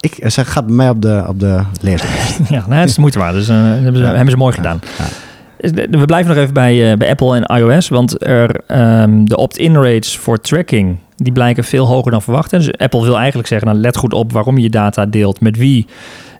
ik 0.00 0.18
zeg, 0.26 0.52
gaat 0.52 0.66
bij 0.66 0.74
mij 0.74 0.88
op 0.88 1.02
de, 1.02 1.24
op 1.28 1.40
de 1.40 1.60
leeslijst. 1.80 2.38
Ja, 2.48 2.64
nou, 2.66 2.74
het 2.80 2.88
is 2.88 2.94
de 2.94 3.00
moeite 3.00 3.18
waard. 3.18 3.34
Dus 3.34 3.48
eh, 3.48 3.56
hebben, 3.56 3.96
ze, 3.96 4.00
Ja. 4.02 4.06
hebben 4.14 4.30
ze 4.30 4.36
mooi 4.36 4.54
gedaan. 4.54 4.80
Ja. 4.98 5.04
We 5.90 6.04
blijven 6.06 6.34
nog 6.34 6.42
even 6.42 6.54
bij, 6.54 6.90
eh, 6.90 6.96
bij 6.96 7.10
Apple 7.10 7.36
en 7.36 7.56
iOS. 7.56 7.88
Want 7.88 8.26
er, 8.26 8.60
ehm, 8.66 9.24
de 9.24 9.36
opt-in 9.36 9.74
rates 9.74 10.16
voor 10.16 10.40
tracking... 10.40 10.98
die 11.16 11.32
blijken 11.32 11.64
veel 11.64 11.86
hoger 11.86 12.10
dan 12.10 12.22
verwacht. 12.22 12.50
Dus 12.50 12.76
Apple 12.76 13.02
wil 13.02 13.16
eigenlijk 13.16 13.48
zeggen... 13.48 13.68
Nou, 13.68 13.80
let 13.80 13.96
goed 13.96 14.12
op 14.12 14.32
waarom 14.32 14.58
je 14.58 14.70
data 14.70 15.06
deelt, 15.06 15.40
met 15.40 15.56
wie... 15.56 15.86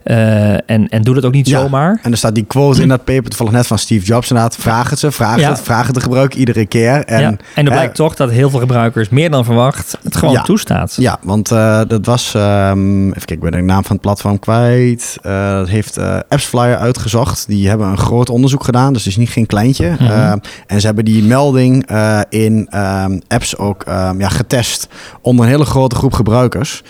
eh, 0.09 0.53
en, 0.53 0.87
en 0.87 1.01
doe 1.01 1.15
dat 1.15 1.25
ook 1.25 1.33
niet 1.33 1.47
Ja. 1.47 1.59
zomaar. 1.59 1.99
En 2.03 2.11
er 2.11 2.17
staat 2.17 2.35
die 2.35 2.43
quote 2.43 2.81
in 2.81 2.87
dat 2.87 3.03
paper 3.03 3.23
toevallig 3.23 3.53
net 3.53 3.67
van 3.67 3.79
Steve 3.79 4.05
Jobs 4.05 4.29
inderdaad. 4.29 4.55
Vraag 4.55 4.89
het 4.89 4.99
ze, 4.99 5.11
vraag 5.11 5.39
Ja. 5.39 5.49
het, 5.49 5.61
vraag 5.61 5.85
het 5.85 5.95
de 5.95 6.01
gebruik 6.01 6.33
iedere 6.33 6.65
keer. 6.65 7.05
En, 7.05 7.21
ja. 7.21 7.27
en 7.27 7.37
er 7.53 7.63
eh, 7.63 7.71
blijkt 7.71 7.95
toch 7.95 8.15
dat 8.15 8.29
heel 8.29 8.49
veel 8.49 8.59
gebruikers... 8.59 9.09
meer 9.09 9.31
dan 9.31 9.45
verwacht 9.45 9.97
het 10.03 10.15
gewoon 10.15 10.43
toestaat. 10.43 10.95
Ja, 10.99 11.17
want 11.21 11.51
eh, 11.51 11.81
dat 11.87 12.05
was, 12.05 12.33
ehm, 12.35 13.07
even 13.07 13.13
kijken, 13.13 13.35
ik 13.35 13.39
ben 13.39 13.51
de 13.51 13.61
naam 13.61 13.83
van 13.83 13.91
het 13.91 14.01
platform 14.01 14.39
kwijt. 14.39 15.17
Eh, 15.21 15.51
dat 15.51 15.67
heeft 15.67 15.97
AppsFlyer 16.29 16.77
uitgezocht. 16.77 17.47
Die 17.47 17.67
hebben 17.67 17.87
een 17.87 17.97
groot 17.97 18.29
onderzoek 18.29 18.63
gedaan, 18.63 18.93
dus 18.93 19.03
het 19.03 19.11
is 19.11 19.17
niet 19.17 19.29
geen 19.29 19.45
kleintje. 19.45 19.95
Mhm. 19.99 20.37
En 20.67 20.79
ze 20.79 20.85
hebben 20.85 21.05
die 21.05 21.23
melding 21.23 21.89
in 22.29 22.67
ehm, 22.69 23.19
apps 23.27 23.57
ook 23.57 23.83
ehm, 23.83 24.19
ja, 24.19 24.29
getest 24.29 24.87
onder 25.21 25.45
een 25.45 25.51
hele 25.51 25.65
grote 25.65 25.95
groep 25.95 26.13
gebruikers. 26.13 26.83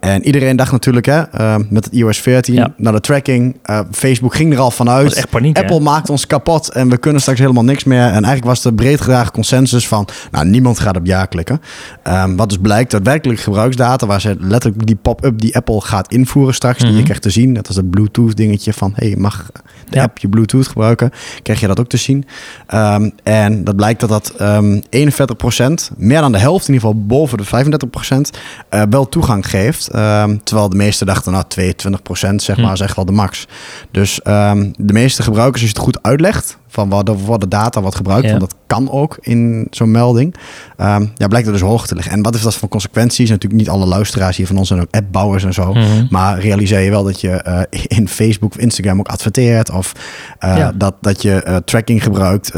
En 0.00 0.24
iedereen 0.26 0.56
dacht 0.56 0.72
natuurlijk, 0.72 1.06
hè, 1.06 1.22
met 1.68 1.84
het 1.84 1.94
iOS 1.94 2.18
14, 2.18 2.42
Ja. 2.46 2.72
naar 2.76 2.92
de 2.92 3.00
tracking. 3.00 3.56
eh, 3.62 3.80
Facebook 3.90 4.34
ging 4.34 4.52
er 4.52 4.58
al 4.58 4.64
Dat 4.64 4.74
vanuit. 4.74 5.12
echt 5.14 5.30
paniek, 5.30 5.56
hè? 5.56 5.62
Apple 5.62 5.80
maakt 5.80 6.10
ons 6.10 6.26
kapot 6.26 6.70
en 6.70 6.88
we 6.90 6.96
kunnen 6.96 7.20
straks 7.20 7.38
helemaal 7.40 7.64
niks 7.64 7.84
meer. 7.84 8.02
En 8.02 8.12
eigenlijk 8.12 8.44
was 8.44 8.62
de 8.62 8.72
breed 8.74 9.00
gedragen 9.00 9.32
consensus 9.32 9.88
van, 9.88 10.08
nou, 10.30 10.46
niemand 10.46 10.78
gaat 10.78 10.96
op 10.96 11.06
ja 11.06 11.24
klikken. 11.24 11.60
Ehm, 12.02 12.36
wat 12.36 12.48
dus 12.48 12.58
blijkt, 12.58 12.90
daadwerkelijk 12.90 13.40
gebruiksdata, 13.40 14.06
waar 14.06 14.20
ze 14.20 14.36
letterlijk 14.38 14.86
die 14.86 14.96
pop-up 14.96 15.40
die 15.40 15.56
Apple 15.56 15.80
gaat 15.80 16.12
invoeren 16.12 16.54
straks, 16.54 16.78
die 16.78 16.88
Mhm. 16.88 16.96
je 16.96 17.02
krijgt 17.02 17.22
te 17.22 17.30
zien. 17.30 17.54
Dat 17.54 17.68
is 17.68 17.76
het 17.76 17.90
Bluetooth 17.90 18.36
dingetje 18.36 18.72
van, 18.72 18.92
hey, 18.94 19.14
mag 19.18 19.46
de 19.88 19.96
Ja. 19.96 20.02
app 20.02 20.18
je 20.18 20.28
Bluetooth 20.28 20.66
gebruiken. 20.66 21.10
Krijg 21.42 21.60
je 21.60 21.66
dat 21.66 21.80
ook 21.80 21.88
te 21.88 21.96
zien. 21.96 22.24
Ehm, 22.66 23.10
en 23.22 23.64
dat 23.64 23.76
blijkt 23.76 24.00
dat 24.00 24.08
dat 24.08 24.32
ehm 24.38 24.80
41%, 24.88 25.90
meer 25.96 26.20
dan 26.20 26.32
de 26.32 26.38
helft, 26.38 26.68
in 26.68 26.74
ieder 26.74 26.88
geval 26.88 27.04
boven 27.06 27.38
de 27.38 27.44
35%, 27.44 28.30
eh, 28.68 28.82
wel 28.90 29.08
toegang 29.08 29.50
geeft. 29.50 29.88
Ehm, 29.88 30.36
terwijl 30.44 30.68
de 30.68 30.76
meeste 30.76 31.04
dachten, 31.04 31.32
nou 31.32 31.44
22% 31.48 32.23
zeg 32.42 32.56
maar, 32.56 32.72
is 32.72 32.80
echt 32.80 32.96
wel 32.96 33.04
de 33.04 33.12
max. 33.12 33.46
Dus 33.90 34.22
ehm, 34.22 34.70
de 34.76 34.92
meeste 34.92 35.22
gebruikers, 35.22 35.62
als 35.62 35.70
je 35.70 35.76
het 35.76 35.84
goed 35.84 36.02
uitlegt, 36.02 36.58
van 36.74 36.88
wat 37.26 37.40
de 37.40 37.48
data 37.48 37.80
wordt 37.80 37.96
gebruikt, 37.96 38.24
Ja. 38.24 38.30
want 38.30 38.40
dat 38.50 38.54
kan 38.66 38.90
ook 38.90 39.16
in 39.20 39.66
zo'n 39.70 39.90
melding, 39.90 40.34
ehm, 40.76 41.06
ja, 41.14 41.28
blijkt 41.28 41.46
er 41.46 41.52
dus 41.52 41.62
hoog 41.62 41.86
te 41.86 41.94
liggen. 41.94 42.12
En 42.12 42.22
wat 42.22 42.32
heeft 42.32 42.44
dat 42.44 42.54
voor 42.54 42.68
consequenties? 42.68 43.30
Natuurlijk 43.30 43.60
niet 43.60 43.70
alle 43.70 43.86
luisteraars 43.86 44.36
hier 44.36 44.46
van 44.46 44.56
ons 44.58 44.68
zijn 44.68 44.80
ook 44.80 44.88
appbouwers 44.90 45.44
en 45.44 45.52
zo. 45.54 45.72
Mhm. 45.72 46.06
Maar 46.10 46.40
realiseer 46.40 46.80
je 46.80 46.90
wel 46.90 47.04
dat 47.04 47.20
je 47.20 47.30
eh, 47.30 47.82
in 47.98 48.08
Facebook 48.08 48.50
of 48.54 48.58
Instagram 48.58 48.98
ook 48.98 49.08
adverteert. 49.08 49.70
Of 49.70 49.92
eh, 50.38 50.56
Ja. 50.56 50.72
dat, 50.74 50.94
dat 51.00 51.22
je 51.22 51.42
eh, 51.42 51.56
tracking 51.56 52.02
gebruikt 52.02 52.52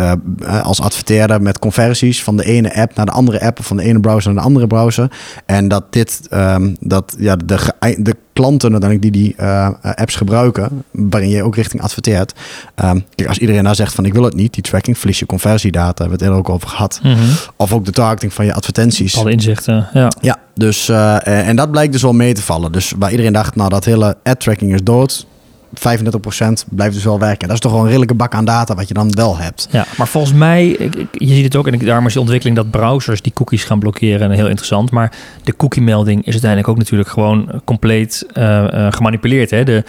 als 0.63 0.81
adverteerder 0.81 1.43
met 1.43 1.59
conversies 1.59 2.23
van 2.23 2.37
de 2.37 2.45
ene 2.45 2.75
app 2.75 2.95
naar 2.95 3.07
de 3.07 3.13
andere 3.13 3.41
app. 3.41 3.59
Of 3.59 3.67
van 3.67 3.77
de 3.77 3.83
ene 3.83 4.01
browser 4.01 4.33
naar 4.33 4.43
de 4.43 4.49
andere 4.49 4.67
browser. 4.67 5.11
En 5.47 5.69
dat 5.69 5.93
dit, 5.93 6.21
ehm, 6.31 6.75
dat 6.81 7.15
ja, 7.19 7.37
de, 7.37 7.73
de 7.99 8.17
klanten 8.33 8.73
uiteindelijk 8.73 9.13
die 9.13 9.23
die 9.23 9.43
apps 9.83 10.15
gebruiken, 10.17 10.85
waarin 10.91 11.31
je 11.31 11.43
ook 11.43 11.57
richting 11.57 11.83
adverteert. 11.83 12.35
Ehm, 12.75 12.99
kijk, 13.15 13.29
als 13.29 13.39
iedereen 13.39 13.65
daar 13.65 13.75
zegt 13.75 13.95
van 13.95 14.05
ik 14.07 14.13
wil 14.13 14.23
het 14.23 14.35
niet, 14.35 14.55
die 14.55 14.63
tracking, 14.63 14.99
verlies 14.99 15.19
je 15.19 15.27
conversiedata, 15.27 15.87
hebben 15.87 16.07
we 16.07 16.13
het 16.13 16.23
eerder 16.23 16.39
ook 16.39 16.49
over 16.49 16.69
gehad. 16.69 17.01
Mhm. 17.03 17.19
Of 17.57 17.73
ook 17.73 17.85
de 17.85 17.91
targeting 17.91 18.33
van 18.33 18.45
je 18.45 18.55
advertenties. 18.55 19.17
Alle 19.17 19.31
inzichten, 19.31 19.89
ja. 19.93 20.09
Ja, 20.21 20.39
dus, 20.55 20.89
eh, 20.89 21.17
eh, 21.17 21.49
en 21.49 21.57
dat 21.57 21.71
blijkt 21.71 21.93
dus 21.93 22.03
wel 22.03 22.13
mee 22.13 22.35
te 22.35 22.43
vallen. 22.43 22.73
Dus 22.73 22.93
waar 22.99 23.11
iedereen 23.11 23.33
dacht, 23.33 23.57
nou 23.57 23.69
dat 23.69 23.85
hele 23.85 24.17
ad-tracking 24.23 24.75
is 24.75 24.83
dood. 24.83 25.27
35% 25.75 26.65
blijft 26.69 26.95
dus 26.95 27.05
wel 27.05 27.19
werken. 27.19 27.49
Dat 27.49 27.57
is 27.57 27.63
toch 27.63 27.73
wel 27.73 27.81
een 27.81 27.87
redelijke 27.87 28.15
bak 28.15 28.35
aan 28.35 28.45
data 28.45 28.75
wat 28.75 28.89
je 28.89 28.95
dan 28.95 29.11
wel 29.11 29.37
hebt. 29.37 29.69
Ja, 29.71 29.87
maar 29.97 30.09
volgens 30.09 30.33
mij, 30.33 30.67
je 31.13 31.35
ziet 31.35 31.45
het 31.45 31.57
ook, 31.57 31.67
en 31.67 31.79
daarom 31.79 32.07
is 32.07 32.13
de 32.13 32.21
ontwikkeling 32.21 32.57
dat 32.57 32.71
browsers 32.71 33.23
die 33.23 33.33
cookies 33.33 33.65
gaan 33.65 33.79
blokkeren 33.79 34.31
heel 34.31 34.47
interessant. 34.47 34.91
Maar 34.91 35.13
de 35.45 35.57
cookie-melding 35.57 36.25
is 36.25 36.33
uiteindelijk 36.33 36.71
ook 36.71 36.79
natuurlijk 36.79 37.09
gewoon 37.09 37.61
compleet 37.65 38.27
eh, 38.33 38.87
gemanipuleerd. 38.91 39.51
Hè? 39.51 39.65
De, 39.65 39.85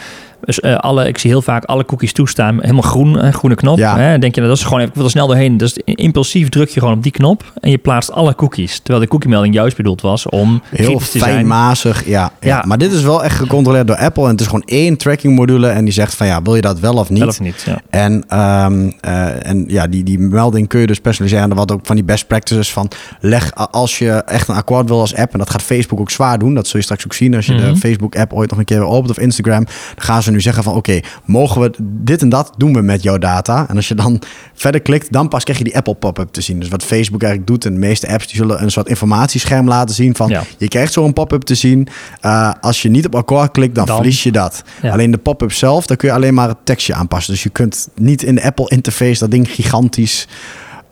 dus, 0.46 0.60
eh, 0.60 0.76
alle, 0.76 1.08
ik 1.08 1.18
zie 1.18 1.30
heel 1.30 1.42
vaak 1.42 1.64
alle 1.64 1.86
cookies 1.86 2.14
toestaan, 2.14 2.58
helemaal 2.62 2.82
groen, 2.82 3.34
groene 3.34 3.56
knop. 3.56 3.78
Ja. 3.78 3.98
Hè? 3.98 4.18
Denk 4.20 4.36
je, 4.36 4.42
nou, 4.42 4.52
dat 4.54 4.58
is 4.62 4.64
gewoon 4.64 4.80
even, 4.80 4.90
ik 4.92 4.96
wil 4.96 5.06
er 5.06 5.12
snel 5.12 5.28
doorheen. 5.28 5.58
Dus 5.58 5.78
impulsief 5.86 6.50
druk 6.50 6.70
je 6.70 6.80
gewoon 6.80 6.96
op 6.96 7.04
die 7.04 7.12
knop 7.12 7.52
en 7.60 7.70
je 7.70 7.78
plaatst 7.78 8.12
alle 8.12 8.36
cookies. 8.36 8.78
Terwijl 8.80 9.00
de 9.00 9.08
cookie-melding 9.08 9.54
juist 9.54 9.78
bedoeld 9.78 10.02
was 10.02 10.26
om 10.30 10.62
Heel 10.70 11.00
fijnmazig, 11.00 12.06
ja, 12.06 12.32
ja. 12.40 12.48
Ja. 12.48 12.64
Maar 12.68 12.78
dit 12.78 12.92
is 12.92 13.02
wel 13.04 13.24
echt 13.24 13.36
gecontroleerd 13.36 13.88
door 13.88 13.96
Apple. 13.98 14.24
En 14.24 14.30
het 14.30 14.40
is 14.40 14.46
gewoon 14.46 14.64
één 14.66 14.98
tracking 14.98 15.36
module. 15.36 15.68
En 15.68 15.84
die 15.84 15.94
zegt 15.94 16.16
van 16.16 16.28
ja, 16.28 16.42
wil 16.42 16.56
je 16.56 16.62
dat 16.62 16.80
wel 16.80 16.94
of 16.94 17.10
niet? 17.10 17.20
Wel 17.20 17.28
of 17.28 17.40
niet, 17.40 17.64
ja. 17.66 17.82
En, 17.90 18.24
ehm, 18.28 18.90
eh, 19.02 19.48
en 19.48 19.64
ja, 19.68 19.88
die, 19.88 20.04
die 20.04 20.20
melding 20.20 20.68
kun 20.68 20.80
je 20.80 20.88
dus 20.88 21.00
personaliseren. 21.00 21.56
Wat 21.56 21.72
ook 21.72 21.80
van 21.84 21.96
die 21.96 22.06
best 22.06 22.28
practices 22.28 22.72
van 22.74 22.90
leg 23.20 23.56
als 23.72 23.98
je 23.98 24.12
echt 24.12 24.48
een 24.48 24.56
akkoord 24.56 24.88
wil 24.88 25.00
als 25.00 25.16
app. 25.16 25.34
En 25.34 25.40
dat 25.40 25.50
gaat 25.50 25.62
Facebook 25.62 26.00
ook 26.00 26.12
zwaar 26.12 26.40
doen. 26.40 26.54
Dat 26.54 26.68
zul 26.68 26.80
je 26.80 26.86
straks 26.86 27.06
ook 27.06 27.14
zien 27.14 27.36
als 27.36 27.46
je 27.46 27.54
Mhm. 27.54 27.74
de 27.74 27.76
Facebook 27.76 28.16
app 28.16 28.34
ooit 28.34 28.50
nog 28.50 28.60
een 28.60 28.66
keer 28.66 28.80
weer 28.80 28.88
opent 28.88 29.10
of 29.10 29.20
Instagram. 29.20 29.64
Dan 29.66 29.76
gaan 29.96 30.24
ze 30.24 30.27
nu 30.32 30.42
zeggen 30.42 30.64
van 30.64 30.74
oké, 30.76 31.00
mogen 31.26 31.62
we 31.62 31.72
dit 31.80 32.22
en 32.22 32.30
dat 32.30 32.54
doen 32.58 32.74
we 32.74 32.82
met 32.82 33.04
jouw 33.04 33.18
data. 33.18 33.66
En 33.70 33.76
als 33.76 33.88
je 33.88 33.96
dan 33.96 34.22
verder 34.54 34.82
klikt, 34.82 35.12
dan 35.12 35.28
pas 35.28 35.44
krijg 35.44 35.58
je 35.58 35.64
die 35.64 35.76
Apple 35.78 35.96
pop-up 35.96 36.32
te 36.32 36.42
zien. 36.42 36.60
Dus 36.60 36.70
wat 36.70 36.84
Facebook 36.84 37.22
eigenlijk 37.22 37.52
doet 37.52 37.66
en 37.66 37.74
de 37.74 37.80
meeste 37.80 38.08
apps 38.08 38.28
die 38.28 38.36
zullen 38.36 38.62
een 38.64 38.72
soort 38.72 38.88
informatiescherm 38.88 39.68
laten 39.68 39.96
zien 39.96 40.16
van 40.16 40.30
Ja. 40.30 40.44
je 40.58 40.68
krijgt 40.68 40.94
zo'n 40.94 41.14
pop-up 41.14 41.42
te 41.42 41.56
zien. 41.56 41.88
Uh, 42.26 42.52
als 42.62 42.82
je 42.82 42.90
niet 42.90 43.06
op 43.06 43.16
akkoord 43.16 43.52
klikt, 43.52 43.76
dan, 43.76 43.86
Dan- 43.86 43.96
verlies 43.96 44.24
je 44.24 44.32
dat. 44.32 44.64
Ja. 44.82 44.92
Alleen 44.92 45.12
de 45.12 45.18
pop-up 45.18 45.52
zelf, 45.52 45.86
daar 45.86 45.98
kun 45.98 46.08
je 46.08 46.14
alleen 46.16 46.34
maar 46.34 46.48
het 46.48 46.58
tekstje 46.64 46.94
aanpassen. 46.94 47.34
Dus 47.34 47.44
je 47.44 47.50
kunt 47.50 47.88
niet 47.96 48.24
in 48.24 48.36
de 48.36 48.44
Apple 48.44 48.70
interface 48.70 49.20
dat 49.20 49.32
ding 49.32 49.50
gigantisch 49.50 50.28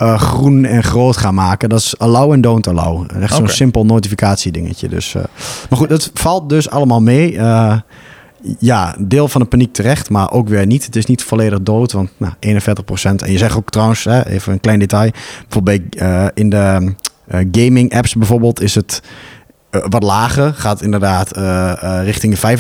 uh, 0.02 0.20
groen 0.20 0.66
en 0.66 0.84
groot 0.84 1.18
gaan 1.18 1.34
maken. 1.34 1.70
Dat 1.70 1.80
is 1.80 1.98
allow 2.00 2.32
en 2.32 2.42
don't 2.42 2.68
allow. 2.68 3.06
Echt 3.22 3.34
zo'n 3.36 3.48
simpel 3.48 3.86
notificatiedingetje. 3.86 4.90
Dus, 4.90 5.14
uh, 5.14 5.24
maar 5.70 5.80
goed, 5.80 5.90
het 5.90 6.12
valt 6.14 6.50
dus 6.50 6.70
allemaal 6.70 7.02
mee. 7.02 7.34
Uh, 7.34 7.76
ja, 8.60 8.96
deel 9.00 9.28
van 9.28 9.42
de 9.42 9.48
paniek 9.48 9.74
terecht, 9.74 10.10
maar 10.10 10.32
ook 10.32 10.48
weer 10.48 10.66
niet. 10.66 10.86
Het 10.86 10.96
is 10.96 11.06
niet 11.06 11.24
volledig 11.24 11.62
dood, 11.62 11.92
want 11.92 12.10
nou, 12.18 12.34
41%. 12.40 13.24
En 13.24 13.32
je 13.32 13.38
zegt 13.38 13.56
ook 13.56 13.70
trouwens, 13.70 14.04
hè, 14.04 14.28
even 14.28 14.54
een 14.54 14.60
klein 14.60 14.80
detail. 14.80 15.12
Bijvoorbeeld 15.42 15.90
bij, 15.96 16.08
uh, 16.08 16.28
in 16.34 16.50
de 16.50 16.94
uh, 17.32 17.40
gaming 17.52 17.94
apps 17.94 18.16
bijvoorbeeld 18.16 18.62
is 18.62 18.76
het 18.76 19.02
wat 19.90 20.04
lager 20.04 20.54
gaat 20.54 20.82
inderdaad 20.82 21.32
richting 22.04 22.38
de 22.38 22.58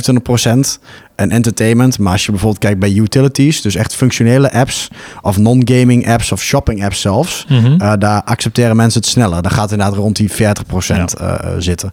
25% 0.78 0.82
en 1.16 1.32
entertainment. 1.32 2.00
Maar 2.00 2.12
als 2.12 2.26
je 2.26 2.32
bijvoorbeeld 2.32 2.62
kijkt 2.62 2.80
bij 2.80 2.94
utilities, 2.94 3.62
dus 3.62 3.76
echt 3.76 3.96
functionele 3.96 4.52
apps 4.52 4.88
of 5.22 5.38
non-gaming 5.38 6.10
apps 6.10 6.32
of 6.32 6.42
shopping 6.42 6.84
apps 6.84 7.02
zelfs, 7.02 7.46
mm 7.50 7.60
-hmm. 7.60 8.00
daar 8.00 8.24
accepteren 8.24 8.76
mensen 8.76 9.02
het 9.02 9.10
sneller. 9.10 9.42
Dan 9.42 9.52
gaat 9.52 9.72
inderdaad 9.72 9.98
rond 9.98 10.16
die 10.16 10.32
40% 10.32 10.36
ja. 10.86 11.60
zitten. 11.60 11.92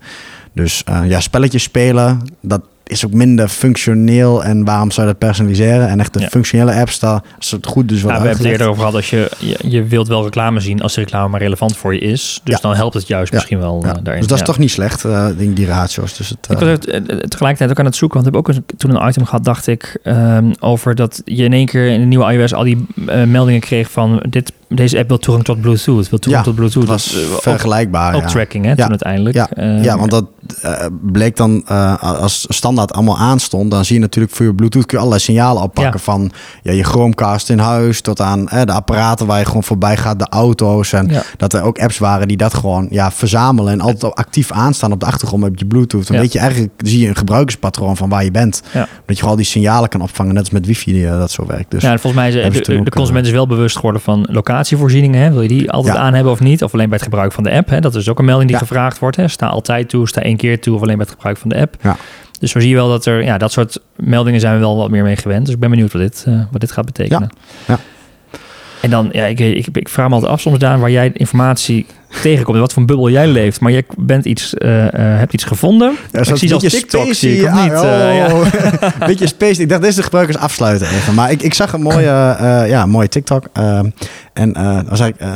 Dus 0.52 0.82
ja, 1.04 1.20
spelletjes 1.20 1.62
spelen, 1.62 2.20
dat 2.40 2.60
is 2.92 3.06
ook 3.06 3.12
minder 3.12 3.48
functioneel. 3.48 4.44
En 4.44 4.64
waarom 4.64 4.90
zou 4.90 5.06
je 5.06 5.12
dat 5.12 5.28
personaliseren? 5.28 5.88
En 5.88 6.00
echt 6.00 6.12
de 6.12 6.28
functionele 6.30 6.72
apps, 6.74 6.98
daar 6.98 7.22
is 7.38 7.50
het 7.50 7.66
goed 7.66 7.88
dus 7.88 8.02
wat 8.02 8.12
ja, 8.12 8.20
We 8.20 8.26
hebben 8.26 8.42
het 8.42 8.52
eerder 8.52 8.66
over 8.68 8.78
gehad. 8.78 8.94
Als 8.94 9.10
je, 9.10 9.30
je, 9.62 9.84
wilt 9.84 10.08
wel 10.08 10.24
reclame 10.24 10.60
zien 10.60 10.82
als 10.82 10.94
de 10.94 11.00
reclame 11.00 11.28
maar 11.28 11.40
relevant 11.40 11.76
voor 11.76 11.94
je 11.94 12.00
is. 12.00 12.40
Dus 12.44 12.60
dan 12.60 12.74
helpt 12.74 12.94
het 12.94 13.06
juist 13.06 13.32
misschien 13.32 13.58
wel 13.58 13.76
uh, 13.76 13.82
daarin. 13.82 14.18
Dus 14.18 14.26
dat 14.26 14.38
is 14.38 14.44
toch 14.44 14.58
niet 14.58 14.70
slecht, 14.70 15.04
uh, 15.04 15.26
die, 15.36 15.52
die 15.52 15.66
ratio's. 15.66 16.16
Dus 16.16 16.28
het, 16.28 16.48
ik 16.50 16.58
was 16.58 16.68
het, 16.68 16.82
tegelijkertijd 17.30 17.70
ook 17.70 17.78
aan 17.78 17.84
het 17.84 17.96
zoeken. 17.96 18.22
Want 18.22 18.36
ik 18.36 18.44
heb 18.44 18.56
ook 18.56 18.76
toen 18.76 18.94
een 18.94 19.08
item 19.08 19.24
gehad, 19.24 19.44
dacht 19.44 19.66
ik, 19.66 19.98
um, 20.04 20.52
over 20.60 20.94
dat 20.94 21.22
je 21.24 21.44
in 21.44 21.52
één 21.52 21.66
keer 21.66 21.86
in 21.86 22.00
de 22.00 22.06
nieuwe 22.06 22.32
iOS 22.32 22.54
al 22.54 22.64
die 22.64 22.86
uh, 22.96 23.24
meldingen 23.24 23.60
kreeg 23.60 23.90
van 23.90 24.22
dit 24.28 24.52
deze 24.74 24.98
app 24.98 25.08
wil 25.08 25.18
toegang 25.18 25.44
tot 25.44 25.60
Bluetooth. 25.60 26.08
Wil 26.08 26.18
toegang 26.18 26.44
tot 26.44 26.54
Bluetooth. 26.54 26.86
Dat 26.86 26.92
was 26.92 27.16
vergelijkbaar. 27.40 28.14
Ook, 28.14 28.22
tracking, 28.22 28.64
hè, 28.64 28.70
ja. 28.70 28.76
toen 28.76 28.88
uiteindelijk. 28.88 29.34
Ja, 29.34 29.48
ja 29.82 29.98
want 29.98 30.10
dat 30.10 30.24
uh, 30.64 30.86
bleek 31.02 31.36
dan 31.36 31.64
uh, 31.70 32.02
als 32.02 32.46
standaard 32.48 32.92
allemaal 32.92 33.18
aanstond. 33.18 33.70
Dan 33.70 33.84
zie 33.84 33.94
je 33.94 34.00
natuurlijk 34.00 34.34
voor 34.34 34.46
je 34.46 34.54
Bluetooth 34.54 34.86
kun 34.86 34.96
je 34.96 35.04
allerlei 35.04 35.24
signalen 35.24 35.62
oppakken. 35.62 36.00
Van 36.00 36.30
ja, 36.62 36.72
je 36.72 36.84
Chromecast 36.84 37.50
in 37.50 37.58
huis 37.58 38.00
tot 38.00 38.20
aan 38.20 38.44
de 38.44 38.72
apparaten 38.72 39.26
waar 39.26 39.38
je 39.38 39.46
gewoon 39.46 39.64
voorbij 39.64 39.96
gaat, 39.96 40.18
de 40.18 40.28
auto's. 40.28 40.92
En 40.92 41.10
dat 41.36 41.52
er 41.52 41.62
ook 41.62 41.78
apps 41.78 41.98
waren 41.98 42.28
die 42.28 42.36
dat 42.36 42.54
gewoon 42.54 42.86
ja, 42.90 43.10
verzamelen 43.10 43.72
en 43.72 43.80
altijd 43.80 44.14
actief 44.14 44.52
aanstaan 44.52 44.92
op 44.92 45.00
de 45.00 45.06
achtergrond 45.06 45.42
met 45.42 45.58
je 45.58 45.66
Bluetooth. 45.66 46.06
Dan 46.06 46.16
weet 46.16 46.32
je 46.32 46.38
eigenlijk, 46.38 46.72
zie 46.76 47.00
je 47.00 47.08
een 47.08 47.16
gebruikerspatroon 47.16 47.96
van 47.96 48.08
waar 48.08 48.24
je 48.24 48.30
bent. 48.30 48.62
Dat 49.06 49.18
je 49.18 49.24
al 49.24 49.36
die 49.36 49.44
signalen 49.44 49.88
kan 49.88 50.00
opvangen, 50.00 50.34
net 50.34 50.42
als 50.42 50.52
met 50.52 50.66
wifi 50.66 50.92
die, 50.92 51.06
dat 51.06 51.30
zo 51.30 51.46
werkt. 51.46 51.70
Dus 51.70 51.82
ja, 51.82 51.98
volgens 51.98 52.14
mij 52.14 52.28
is 52.28 52.66
de, 52.66 52.82
de 52.82 52.90
consument 52.90 53.26
is 53.26 53.32
wel 53.32 53.46
bewust 53.46 53.76
geworden 53.76 54.00
van 54.00 54.28
locatie 54.30 54.61
locatievoorzieningen. 54.62 55.20
Hè? 55.20 55.32
Wil 55.32 55.42
je 55.42 55.48
die 55.48 55.70
altijd 55.70 55.96
aan 55.96 56.14
hebben 56.14 56.32
of 56.32 56.40
niet? 56.40 56.62
Of 56.62 56.72
alleen 56.72 56.88
bij 56.88 56.94
het 56.94 57.04
gebruik 57.04 57.32
van 57.32 57.42
de 57.42 57.50
app? 57.50 57.68
Hè? 57.68 57.80
Dat 57.80 57.94
is 57.94 58.08
ook 58.08 58.18
een 58.18 58.24
melding 58.24 58.50
die 58.50 58.58
gevraagd 58.58 58.98
wordt. 58.98 59.16
Hè? 59.16 59.28
Sta 59.28 59.46
altijd 59.46 59.88
toe, 59.88 60.08
sta 60.08 60.22
één 60.22 60.36
keer 60.36 60.60
toe 60.60 60.74
of 60.74 60.82
alleen 60.82 60.96
bij 60.96 61.04
het 61.04 61.14
gebruik 61.14 61.36
van 61.36 61.48
de 61.48 61.56
app. 61.56 61.76
Ja. 61.82 61.96
Dus 62.40 62.50
zo 62.50 62.60
zie 62.60 62.68
je 62.68 62.74
wel 62.74 62.88
dat 62.88 63.06
er, 63.06 63.24
ja, 63.24 63.38
dat 63.38 63.52
soort 63.52 63.80
meldingen 63.96 64.40
zijn 64.40 64.54
we 64.54 64.60
wel 64.60 64.76
wat 64.76 64.90
meer 64.90 65.02
mee 65.02 65.16
gewend. 65.16 65.44
Dus 65.44 65.54
ik 65.54 65.60
ben 65.60 65.70
benieuwd 65.70 65.92
wat 65.92 66.02
dit, 66.02 66.24
uh, 66.28 66.42
wat 66.50 66.60
dit 66.60 66.72
gaat 66.72 66.84
betekenen. 66.84 67.30
Ja. 67.66 67.78
En 68.80 68.90
dan, 68.90 69.08
ja, 69.12 69.24
ik, 69.24 69.38
ik, 69.38 69.66
ik 69.72 69.88
vraag 69.88 70.08
me 70.08 70.14
altijd 70.14 70.32
af 70.32 70.40
soms, 70.40 70.58
Daan, 70.58 70.80
waar 70.80 70.90
jij 70.90 71.10
informatie 71.14 71.86
tegenkomt. 72.20 72.58
Wat 72.58 72.72
voor 72.72 72.84
bubbel 72.84 73.10
jij 73.10 73.26
leeft. 73.26 73.60
Maar 73.60 73.72
jij 73.72 73.84
bent 73.96 74.24
iets, 74.24 74.54
uh, 74.58 74.76
uh, 74.76 74.88
hebt 74.92 75.32
iets 75.32 75.44
gevonden. 75.44 75.96
Ja, 76.12 76.20
ik 76.20 76.36
zie 76.36 76.54
als 76.54 76.62
TikTok, 76.62 77.14
zie 77.14 77.36
ik, 77.36 77.46
of 77.46 77.62
niet? 77.62 77.72
Oh, 77.72 77.82
ja. 78.14 78.50
beetje 79.06 79.26
space. 79.26 79.62
Ik 79.62 79.68
dacht, 79.68 79.82
deze 79.82 80.02
gebruikers 80.02 80.38
afsluiten 80.38 80.86
even. 80.86 81.14
Maar 81.14 81.30
ik, 81.30 81.42
ik 81.42 81.54
zag 81.54 81.72
een 81.72 81.82
mooie, 81.82 82.36
ja, 82.66 82.86
mooie 82.86 83.08
TikTok. 83.08 83.44
en 84.32 84.52
dan 84.88 84.96
zei 84.96 85.08
ik, 85.08 85.26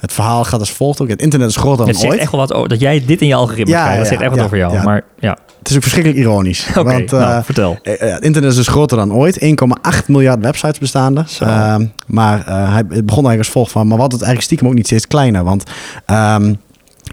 het 0.00 0.12
verhaal 0.12 0.44
gaat 0.44 0.60
als 0.60 0.70
volgt 0.72 1.00
ook. 1.00 1.08
Het 1.08 1.22
internet 1.22 1.48
is 1.48 1.56
groter 1.56 1.86
dan 1.86 1.94
het 1.94 2.04
ooit. 2.04 2.12
Het 2.12 2.20
echt 2.20 2.30
wel 2.30 2.40
wat 2.40 2.52
over, 2.52 2.68
dat 2.68 2.80
jij 2.80 3.02
dit 3.06 3.20
in 3.20 3.26
je 3.26 3.34
algoritme 3.34 3.72
ja, 3.72 3.80
krijgt. 3.82 3.98
Dat 3.98 4.08
zegt 4.08 4.20
echt 4.20 4.30
wat 4.30 4.44
over 4.44 4.56
jou. 4.56 4.82
Maar 4.82 5.02
ja. 5.18 5.38
Het 5.58 5.74
is 5.74 5.80
ook 5.80 5.82
verschrikkelijk 5.90 6.24
ironisch. 6.24 6.66
Oké, 6.70 6.78
okay, 6.78 7.04
nou, 7.10 7.44
vertel. 7.44 7.78
het 7.82 8.24
internet 8.24 8.50
is 8.50 8.56
dus 8.56 8.68
groter 8.68 8.96
dan 8.96 9.12
ooit. 9.12 9.44
1,8 9.44 10.06
miljard 10.06 10.40
websites 10.40 10.78
bestaande. 10.78 11.24
Ehm, 11.40 11.86
maar 12.06 12.44
hij 12.46 12.86
begon 12.86 13.04
eigenlijk 13.06 13.38
als 13.38 13.48
volgt 13.48 13.72
van... 13.72 13.86
maar 13.86 13.98
wat 13.98 14.12
het 14.12 14.20
eigenlijk 14.20 14.42
stiekem 14.42 14.68
ook 14.68 14.74
niet 14.74 14.86
steeds 14.86 15.06
kleiner. 15.06 15.44
Want... 15.44 15.64
Um, 16.08 16.58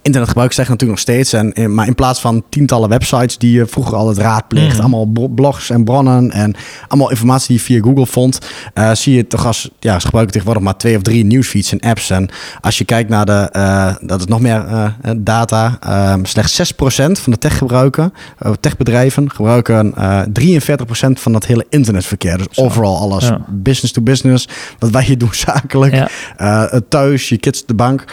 Internetgebruik 0.01 0.53
zegt 0.53 0.69
natuurlijk 0.69 0.99
nog 0.99 1.15
steeds. 1.15 1.33
En, 1.33 1.73
maar 1.73 1.87
in 1.87 1.95
plaats 1.95 2.21
van 2.21 2.43
tientallen 2.49 2.89
websites 2.89 3.37
die 3.37 3.51
je 3.51 3.65
vroeger 3.65 3.95
altijd 3.95 4.17
raadpleegt, 4.17 4.75
mm. 4.75 4.79
allemaal 4.79 5.29
blogs 5.29 5.69
en 5.69 5.83
bronnen 5.83 6.31
en 6.31 6.55
allemaal 6.87 7.09
informatie 7.09 7.47
die 7.47 7.57
je 7.57 7.63
via 7.63 7.81
Google 7.81 8.05
vond, 8.05 8.39
uh, 8.73 8.91
zie 8.91 9.15
je 9.15 9.27
toch 9.27 9.45
als, 9.45 9.69
ja, 9.79 9.99
ze 9.99 10.05
gebruiken 10.05 10.33
tegenwoordig 10.33 10.63
maar 10.63 10.77
twee 10.77 10.95
of 10.95 11.01
drie 11.01 11.25
nieuwsfeeds 11.25 11.71
en 11.71 11.79
apps. 11.79 12.09
En 12.09 12.29
als 12.61 12.77
je 12.77 12.85
kijkt 12.85 13.09
naar 13.09 13.25
de, 13.25 13.49
uh, 13.55 13.95
dat 14.01 14.19
is 14.19 14.25
nog 14.25 14.39
meer 14.39 14.65
uh, 14.67 14.85
data, 15.17 15.77
ehm, 15.81 16.25
slechts 16.25 16.55
6% 16.55 17.19
van 17.19 17.31
de 17.31 17.37
techgebruiken, 17.37 18.13
techbedrijven 18.59 19.31
gebruiken 19.31 19.93
43% 20.33 21.19
van 21.19 21.33
het 21.33 21.45
hele 21.45 21.65
internetverkeer. 21.69 22.37
Dus 22.37 22.57
overal 22.57 22.97
alles, 22.97 23.27
ja. 23.27 23.45
business 23.49 23.93
to 23.93 24.01
business, 24.01 24.47
wat 24.79 24.89
wij 24.89 25.03
hier 25.03 25.17
doen 25.17 25.33
zakelijk, 25.33 25.93
ja. 26.37 26.81
thuis, 26.89 27.29
je 27.29 27.37
kids 27.37 27.65
de 27.65 27.73
bank. 27.73 28.03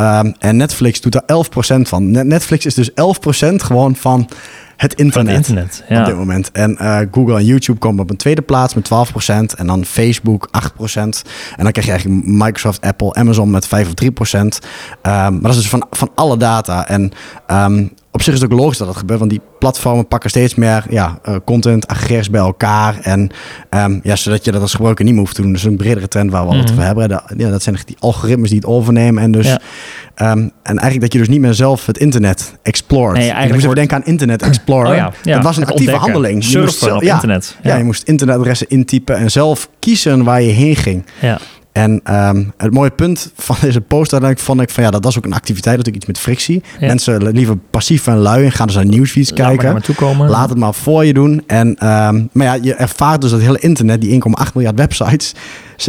Um, 0.00 0.34
en 0.38 0.56
Netflix 0.56 1.00
doet 1.00 1.12
daar 1.12 1.22
11% 1.78 1.80
van. 1.80 2.10
Netflix 2.10 2.66
is 2.66 2.74
dus 2.74 2.90
11% 2.90 2.94
gewoon 3.54 3.96
van 3.96 4.28
het 4.80 4.94
internet, 4.94 5.34
internet 5.36 5.84
ja. 5.88 6.00
op 6.00 6.06
dit 6.06 6.16
moment. 6.16 6.52
En 6.52 6.76
uh, 6.80 6.98
Google 7.10 7.36
en 7.36 7.44
YouTube 7.44 7.78
komen 7.78 8.02
op 8.02 8.10
een 8.10 8.16
tweede 8.16 8.42
plaats 8.42 8.74
met 8.74 8.90
12%. 8.92 9.56
En 9.56 9.66
dan 9.66 9.84
Facebook 9.84 10.48
8%. 10.48 10.50
En 10.94 11.14
dan 11.56 11.72
krijg 11.72 11.86
je 11.86 11.90
eigenlijk 11.92 12.26
Microsoft, 12.26 12.80
Apple, 12.80 13.14
Amazon 13.14 13.50
met 13.50 13.66
5 13.66 13.86
of 13.86 13.92
3%. 14.04 14.38
Um, 14.40 14.52
maar 15.02 15.40
dat 15.40 15.50
is 15.50 15.56
dus 15.56 15.68
van, 15.68 15.86
van 15.90 16.10
alle 16.14 16.36
data. 16.36 16.88
En 16.88 17.12
um, 17.50 17.92
op 18.12 18.22
zich 18.22 18.34
is 18.34 18.40
het 18.40 18.52
ook 18.52 18.58
logisch 18.58 18.78
dat 18.78 18.86
dat 18.86 18.96
gebeurt, 18.96 19.18
want 19.18 19.30
die 19.30 19.40
platformen 19.58 20.08
pakken 20.08 20.30
steeds 20.30 20.54
meer 20.54 20.84
ja, 20.88 21.18
uh, 21.28 21.36
content, 21.44 21.86
aggregeers 21.86 22.30
bij 22.30 22.40
elkaar. 22.40 22.98
En 23.02 23.30
um, 23.70 24.00
ja, 24.02 24.16
zodat 24.16 24.44
je 24.44 24.52
dat 24.52 24.60
als 24.60 24.74
gebruiker 24.74 25.04
niet 25.04 25.14
meer 25.14 25.22
hoeft 25.22 25.34
te 25.34 25.42
doen. 25.42 25.52
Dus 25.52 25.64
een 25.64 25.76
bredere 25.76 26.08
trend 26.08 26.30
waar 26.30 26.40
we 26.40 26.46
mm 26.46 26.52
-hmm. 26.52 26.62
het 26.62 26.70
over 26.70 26.84
hebben. 26.84 27.08
De, 27.08 27.22
ja, 27.36 27.50
dat 27.50 27.62
zijn 27.62 27.78
die 27.84 27.96
algoritmes 27.98 28.48
die 28.48 28.58
het 28.58 28.68
overnemen. 28.68 29.22
En 29.22 29.32
dus 29.32 29.46
ja. 29.46 29.60
Um, 30.16 30.28
en 30.28 30.52
eigenlijk 30.62 31.00
dat 31.00 31.12
je 31.12 31.18
dus 31.18 31.28
niet 31.28 31.40
meer 31.40 31.54
zelf 31.54 31.86
het 31.86 31.98
internet 31.98 32.54
explored. 32.62 33.12
Nee, 33.12 33.20
eigenlijk 33.20 33.46
je 33.46 33.52
moest 33.52 33.64
wordt... 33.64 33.78
denken 33.78 33.96
aan 33.96 34.04
Internet 34.04 34.42
Explorer. 34.42 34.90
Oh 34.90 34.96
ja, 34.96 35.12
ja, 35.22 35.34
dat 35.34 35.44
was 35.44 35.56
een 35.56 35.62
actieve 35.62 35.92
ontdekken. 35.92 36.12
handeling. 36.12 36.44
Je 36.44 36.58
moest 36.58 36.78
zelf, 36.78 36.96
op 36.96 37.02
ja, 37.02 37.14
internet. 37.14 37.56
Ja. 37.62 37.76
je 37.76 37.84
moest 37.84 38.02
internetadressen 38.02 38.68
intypen 38.68 39.16
en 39.16 39.30
zelf 39.30 39.68
kiezen 39.78 40.24
waar 40.24 40.42
je 40.42 40.50
heen 40.50 40.76
ging. 40.76 41.04
Ja. 41.20 41.38
En 41.72 42.00
um, 42.10 42.52
het 42.56 42.72
mooie 42.72 42.90
punt 42.90 43.32
van 43.36 43.56
deze 43.60 43.80
post 43.80 44.12
uiteindelijk 44.12 44.40
vond 44.40 44.60
ik 44.60 44.70
van 44.70 44.84
ja, 44.84 44.90
dat 44.90 45.04
was 45.04 45.18
ook 45.18 45.24
een 45.24 45.32
activiteit, 45.32 45.76
natuurlijk 45.76 46.04
iets 46.04 46.12
met 46.12 46.18
frictie. 46.18 46.62
Ja. 46.78 46.86
Mensen 46.86 47.32
liever 47.32 47.56
passief 47.70 48.06
en 48.06 48.16
lui 48.16 48.44
en 48.44 48.52
gaan 48.52 48.66
dus 48.66 48.76
naar 48.76 48.84
nieuwsfeeds 48.84 49.32
kijken. 49.32 49.72
Maar 49.72 50.28
Laat 50.28 50.48
het 50.48 50.58
maar 50.58 50.74
voor 50.74 51.04
je 51.04 51.12
doen. 51.12 51.42
En, 51.46 51.68
um, 51.68 52.28
maar 52.32 52.46
ja, 52.46 52.54
je 52.62 52.74
ervaart 52.74 53.20
dus 53.20 53.30
dat 53.30 53.40
hele 53.40 53.58
internet, 53.58 54.00
die 54.00 54.22
1,8 54.46 54.52
miljard 54.54 54.78
websites, 54.78 55.34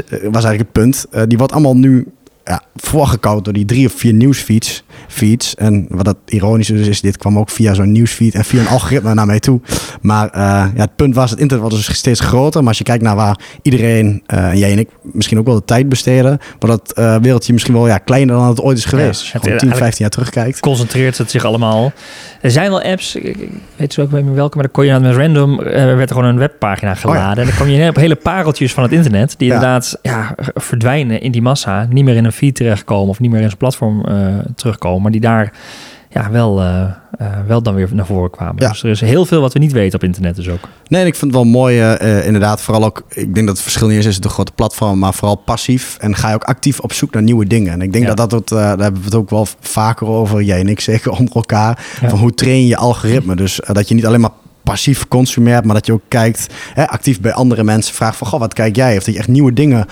was 0.10 0.44
eigenlijk 0.44 0.58
het 0.58 0.72
punt. 0.72 1.06
Uh, 1.12 1.22
die 1.28 1.38
wordt 1.38 1.54
allemaal 1.54 1.76
nu 1.76 2.08
ja, 2.46 2.64
voorgekoud 2.76 3.44
door 3.44 3.54
die 3.54 3.66
drie 3.66 3.86
of 3.86 3.94
vier 3.94 4.14
nieuwsfeeds. 4.14 4.84
Feeds. 5.08 5.56
En 5.56 5.86
wat 5.90 6.06
dat 6.06 6.18
ironisch 6.26 6.70
is, 6.70 6.88
is 6.88 7.02
dit 7.02 7.18
kwam 7.18 7.38
ook 7.38 7.50
via 7.50 7.74
zo'n 7.74 7.92
nieuwsfeed 7.92 8.36
en 8.36 8.46
via 8.46 8.60
een 8.60 8.68
algoritme 8.68 9.14
naar 9.14 9.26
mij 9.26 9.40
toe. 9.40 9.62
Maar 10.02 10.26
uh, 10.26 10.42
ja, 10.76 10.82
het 10.82 10.96
punt 10.96 11.16
was, 11.16 11.30
het 11.30 11.40
internet 11.40 11.70
was 11.70 11.86
dus 11.86 11.96
steeds 11.96 12.20
groter. 12.20 12.60
Maar 12.60 12.70
als 12.70 12.78
je 12.78 12.84
kijkt 12.84 13.04
naar 13.04 13.16
waar 13.16 13.40
iedereen, 13.62 14.24
uh, 14.34 14.54
jij 14.54 14.72
en 14.72 14.80
ik, 14.80 14.90
misschien 15.02 15.40
ook 15.40 15.46
wel 15.46 15.56
de 15.56 15.66
tijd 15.66 15.90
besteden, 15.90 16.40
wordt 16.60 16.86
dat 16.86 17.00
uh, 17.00 17.16
wereldje 17.16 17.54
misschien 17.54 17.74
wel 17.74 17.88
ja, 17.88 17.98
kleiner 17.98 18.36
dan 18.36 18.48
het 18.48 18.62
ooit 18.62 18.78
is 18.78 18.86
geweest. 18.86 19.26
Ja, 19.26 19.40
als 19.40 19.48
je 19.48 19.56
10, 19.56 19.76
15 19.76 19.98
jaar 19.98 20.10
terugkijkt. 20.10 20.60
Concentreert 20.60 21.18
het 21.18 21.32
zich 21.32 21.46
allemaal. 21.46 21.92
Er 22.42 22.52
zijn 22.52 22.70
wel 22.70 22.82
apps, 22.82 23.16
ik 23.16 23.50
weet 23.76 23.94
zo 23.94 24.02
ook 24.02 24.12
niet 24.12 24.26
meer 24.26 24.34
welke, 24.34 24.56
maar 24.56 24.64
dan 24.64 24.74
kon 24.74 24.86
je 24.86 25.00
met 25.00 25.16
random, 25.16 25.58
werd 25.58 26.10
er 26.10 26.16
gewoon 26.16 26.26
een 26.26 26.38
webpagina 26.38 26.96
geladen. 26.96 27.22
Oh 27.22 27.36
ja. 27.36 27.42
En 27.42 27.46
dan 27.46 27.56
kwam 27.56 27.68
je 27.68 27.90
op 27.90 27.96
hele 27.96 28.16
pareltjes 28.16 28.74
van 28.74 28.84
het 28.84 28.92
internet, 28.92 29.36
die 29.38 29.48
inderdaad 29.48 30.00
ja, 30.02 30.36
verdwijnen 30.54 31.22
in 31.22 31.32
die 31.32 31.42
massa, 31.42 31.88
niet 31.90 32.04
meer 32.04 32.16
in 32.16 32.26
een 32.26 32.32
feed 32.32 32.56
terechtkomen 32.56 33.10
of 33.10 33.20
niet 33.20 33.32
meer 33.32 33.40
in 33.40 33.46
zijn 33.46 33.58
platform 33.58 34.06
terugkomen, 34.56 34.91
maar 35.00 35.12
die 35.12 35.22
daar 35.22 35.54
ja, 36.10 36.32
wel, 36.32 36.62
uh, 36.62 36.84
uh, 37.22 37.28
wel 37.48 37.62
dan 37.62 37.76
weer 37.76 37.90
naar 37.92 38.06
voren 38.06 38.30
kwamen. 38.30 38.56
Ja. 38.58 38.70
Dus 38.70 38.84
er 38.84 38.90
is 38.90 39.02
heel 39.02 39.26
veel 39.26 39.42
wat 39.42 39.54
we 39.54 39.60
niet 39.60 39.72
weten 39.72 39.96
op 39.96 40.04
internet 40.04 40.36
dus 40.36 40.50
ook. 40.50 40.60
Nee, 40.88 41.06
ik 41.06 41.16
vind 41.16 41.34
het 41.34 41.42
wel 41.42 41.52
mooi, 41.52 41.82
uh, 41.82 42.26
inderdaad, 42.26 42.62
vooral 42.62 42.84
ook, 42.84 43.04
ik 43.10 43.34
denk 43.34 43.46
dat 43.46 43.56
het 43.56 43.62
verschil 43.62 43.88
niet 43.88 43.98
is, 43.98 44.06
is 44.06 44.20
de 44.20 44.30
grote 44.30 44.52
platform, 44.56 45.00
maar 45.00 45.14
vooral 45.14 45.36
passief 45.36 45.98
en 46.00 46.16
ga 46.16 46.30
je 46.30 46.36
ook 46.36 46.44
actief 46.44 46.80
op 46.80 46.94
zoek 46.94 47.14
naar 47.14 47.24
nieuwe 47.24 47.46
dingen. 47.46 47.74
En 47.74 47.82
ik 47.82 47.94
denk 47.94 48.06
ja. 48.06 48.14
dat 48.14 48.30
dat, 48.30 48.40
het, 48.40 48.50
daar 48.50 48.78
hebben 48.80 49.02
we 49.02 49.06
het 49.06 49.16
ook 49.16 49.30
wel 49.30 49.48
vaker 49.60 50.08
over, 50.08 50.42
jij 50.42 50.60
en 50.60 50.68
ik 50.68 50.80
zeker 50.80 51.12
onder 51.20 51.36
elkaar, 51.36 51.86
ja. 52.02 52.10
van 52.10 52.20
hoe 52.20 52.34
train 52.34 52.68
je 52.68 52.78
algoritme. 52.78 53.36
Dus 53.36 53.60
dat 53.72 53.88
je 53.88 53.96
niet 53.96 54.06
alleen 54.06 54.22
maar 54.22 54.32
passief 54.64 55.08
consumeert, 55.08 55.66
maar 55.66 55.76
dat 55.76 55.86
je 55.86 55.94
ook 55.94 56.02
kijkt, 56.08 56.48
hè, 56.74 56.88
actief 56.88 57.22
bij 57.22 57.34
andere 57.34 57.64
mensen, 57.64 57.94
vraagt 57.94 58.18
van, 58.18 58.28
goh, 58.28 58.40
wat 58.40 58.54
kijk 58.54 58.76
jij? 58.76 58.98
Of 58.98 59.04
dat 59.04 59.14
je 59.14 59.20
echt 59.20 59.30
nieuwe 59.30 59.54
dingen 59.54 59.86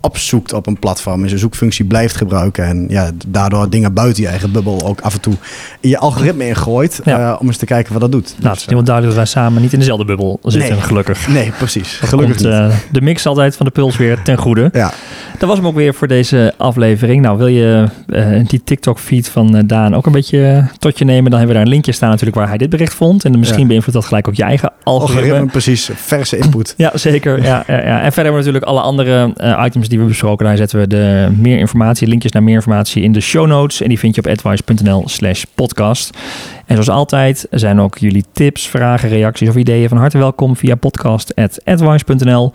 opzoekt 0.00 0.52
op 0.52 0.66
een 0.66 0.78
platform 0.78 1.22
en 1.22 1.28
zijn 1.28 1.40
zoekfunctie 1.40 1.84
blijft 1.84 2.16
gebruiken. 2.16 2.64
En 2.64 2.86
ja, 2.88 3.10
daardoor 3.26 3.70
dingen 3.70 3.92
buiten 3.92 4.22
je 4.22 4.28
eigen 4.28 4.52
bubbel 4.52 4.86
ook 4.86 5.00
af 5.00 5.14
en 5.14 5.20
toe 5.20 5.34
in 5.80 5.88
je 5.88 5.98
algoritme 5.98 6.46
ingooit. 6.46 7.00
Ja. 7.04 7.20
Uh, 7.20 7.36
om 7.40 7.46
eens 7.46 7.56
te 7.56 7.66
kijken 7.66 7.92
wat 7.92 8.00
dat 8.00 8.12
doet. 8.12 8.34
Nou, 8.36 8.48
het 8.48 8.56
is 8.56 8.62
helemaal 8.62 8.84
duidelijk 8.84 9.16
dat 9.16 9.24
wij 9.24 9.42
samen 9.42 9.62
niet 9.62 9.72
in 9.72 9.78
dezelfde 9.78 10.04
bubbel 10.04 10.38
zitten, 10.42 10.72
nee. 10.72 10.80
gelukkig. 10.80 11.28
Nee, 11.28 11.52
precies. 11.58 12.00
gelukkig 12.02 12.36
komt, 12.36 12.48
uh, 12.48 12.74
de 12.92 13.00
mix 13.00 13.26
altijd 13.26 13.56
van 13.56 13.66
de 13.66 13.72
puls 13.72 13.96
weer 13.96 14.22
ten 14.22 14.36
goede. 14.38 14.70
Ja. 14.72 14.92
Dat 15.38 15.48
was 15.48 15.58
hem 15.58 15.66
ook 15.66 15.74
weer 15.74 15.94
voor 15.94 16.08
deze 16.08 16.54
aflevering. 16.56 17.22
Nou, 17.22 17.38
wil 17.38 17.46
je 17.46 17.84
uh, 18.06 18.46
die 18.46 18.60
TikTok-feed 18.64 19.28
van 19.28 19.56
uh, 19.56 19.62
Daan 19.66 19.94
ook 19.94 20.06
een 20.06 20.12
beetje 20.12 20.68
tot 20.78 20.98
je 20.98 21.04
nemen? 21.04 21.30
Dan 21.30 21.38
hebben 21.38 21.48
we 21.48 21.54
daar 21.54 21.62
een 21.62 21.72
linkje 21.72 21.92
staan 21.92 22.10
natuurlijk 22.10 22.36
waar 22.36 22.48
hij 22.48 22.58
dit 22.58 22.70
bericht 22.70 22.94
vond. 22.94 23.24
En 23.24 23.38
misschien 23.38 23.60
ja. 23.60 23.66
beïnvloedt 23.66 23.98
dat 23.98 24.06
gelijk 24.06 24.28
ook 24.28 24.34
je 24.34 24.42
eigen 24.42 24.72
algoritme. 24.82 25.20
algoritme 25.20 25.50
precies, 25.50 25.90
verse 25.94 26.36
input. 26.36 26.74
ja, 26.76 26.90
zeker. 26.94 27.42
Ja, 27.42 27.64
ja, 27.66 27.74
ja, 27.74 28.00
En 28.00 28.12
verder 28.12 28.14
hebben 28.14 28.32
we 28.32 28.36
natuurlijk 28.36 28.64
alle 28.64 28.80
andere 28.80 29.32
uh, 29.36 29.62
items 29.64 29.88
die 29.88 29.98
we 29.98 30.04
besproken. 30.04 30.46
Daar 30.46 30.56
zetten 30.56 30.78
we 30.78 30.86
de 30.86 31.28
meer 31.36 31.58
informatie, 31.58 32.08
linkjes 32.08 32.32
naar 32.32 32.42
meer 32.42 32.54
informatie 32.54 33.02
in 33.02 33.12
de 33.12 33.20
show 33.20 33.46
notes. 33.46 33.80
En 33.80 33.88
die 33.88 33.98
vind 33.98 34.14
je 34.14 34.20
op 34.20 34.30
advice.nl 34.30 35.02
slash 35.08 35.44
podcast. 35.54 36.16
En 36.66 36.74
zoals 36.74 36.88
altijd 36.88 37.46
zijn 37.50 37.80
ook 37.80 37.98
jullie 37.98 38.24
tips, 38.32 38.68
vragen, 38.68 39.08
reacties 39.08 39.48
of 39.48 39.56
ideeën 39.56 39.88
van 39.88 39.98
harte 39.98 40.18
welkom 40.18 40.56
via 40.56 40.74
podcast.advice.nl. 40.74 42.52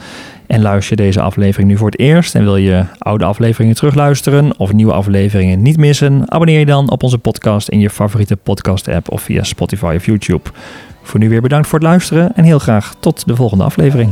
En 0.53 0.61
luister 0.61 0.97
je 0.97 1.03
deze 1.03 1.21
aflevering 1.21 1.69
nu 1.69 1.77
voor 1.77 1.89
het 1.89 1.99
eerst 1.99 2.35
en 2.35 2.43
wil 2.43 2.55
je 2.55 2.85
oude 2.97 3.25
afleveringen 3.25 3.75
terugluisteren 3.75 4.59
of 4.59 4.73
nieuwe 4.73 4.93
afleveringen 4.93 5.61
niet 5.61 5.77
missen, 5.77 6.31
abonneer 6.31 6.59
je 6.59 6.65
dan 6.65 6.89
op 6.89 7.03
onze 7.03 7.17
podcast 7.17 7.69
in 7.69 7.79
je 7.79 7.89
favoriete 7.89 8.35
podcast 8.35 8.87
app 8.87 9.11
of 9.11 9.21
via 9.21 9.43
Spotify 9.43 9.93
of 9.97 10.05
YouTube. 10.05 10.49
Voor 11.03 11.19
nu 11.19 11.29
weer 11.29 11.41
bedankt 11.41 11.67
voor 11.67 11.79
het 11.79 11.87
luisteren 11.87 12.35
en 12.35 12.43
heel 12.43 12.59
graag 12.59 12.95
tot 12.99 13.27
de 13.27 13.35
volgende 13.35 13.63
aflevering. 13.63 14.09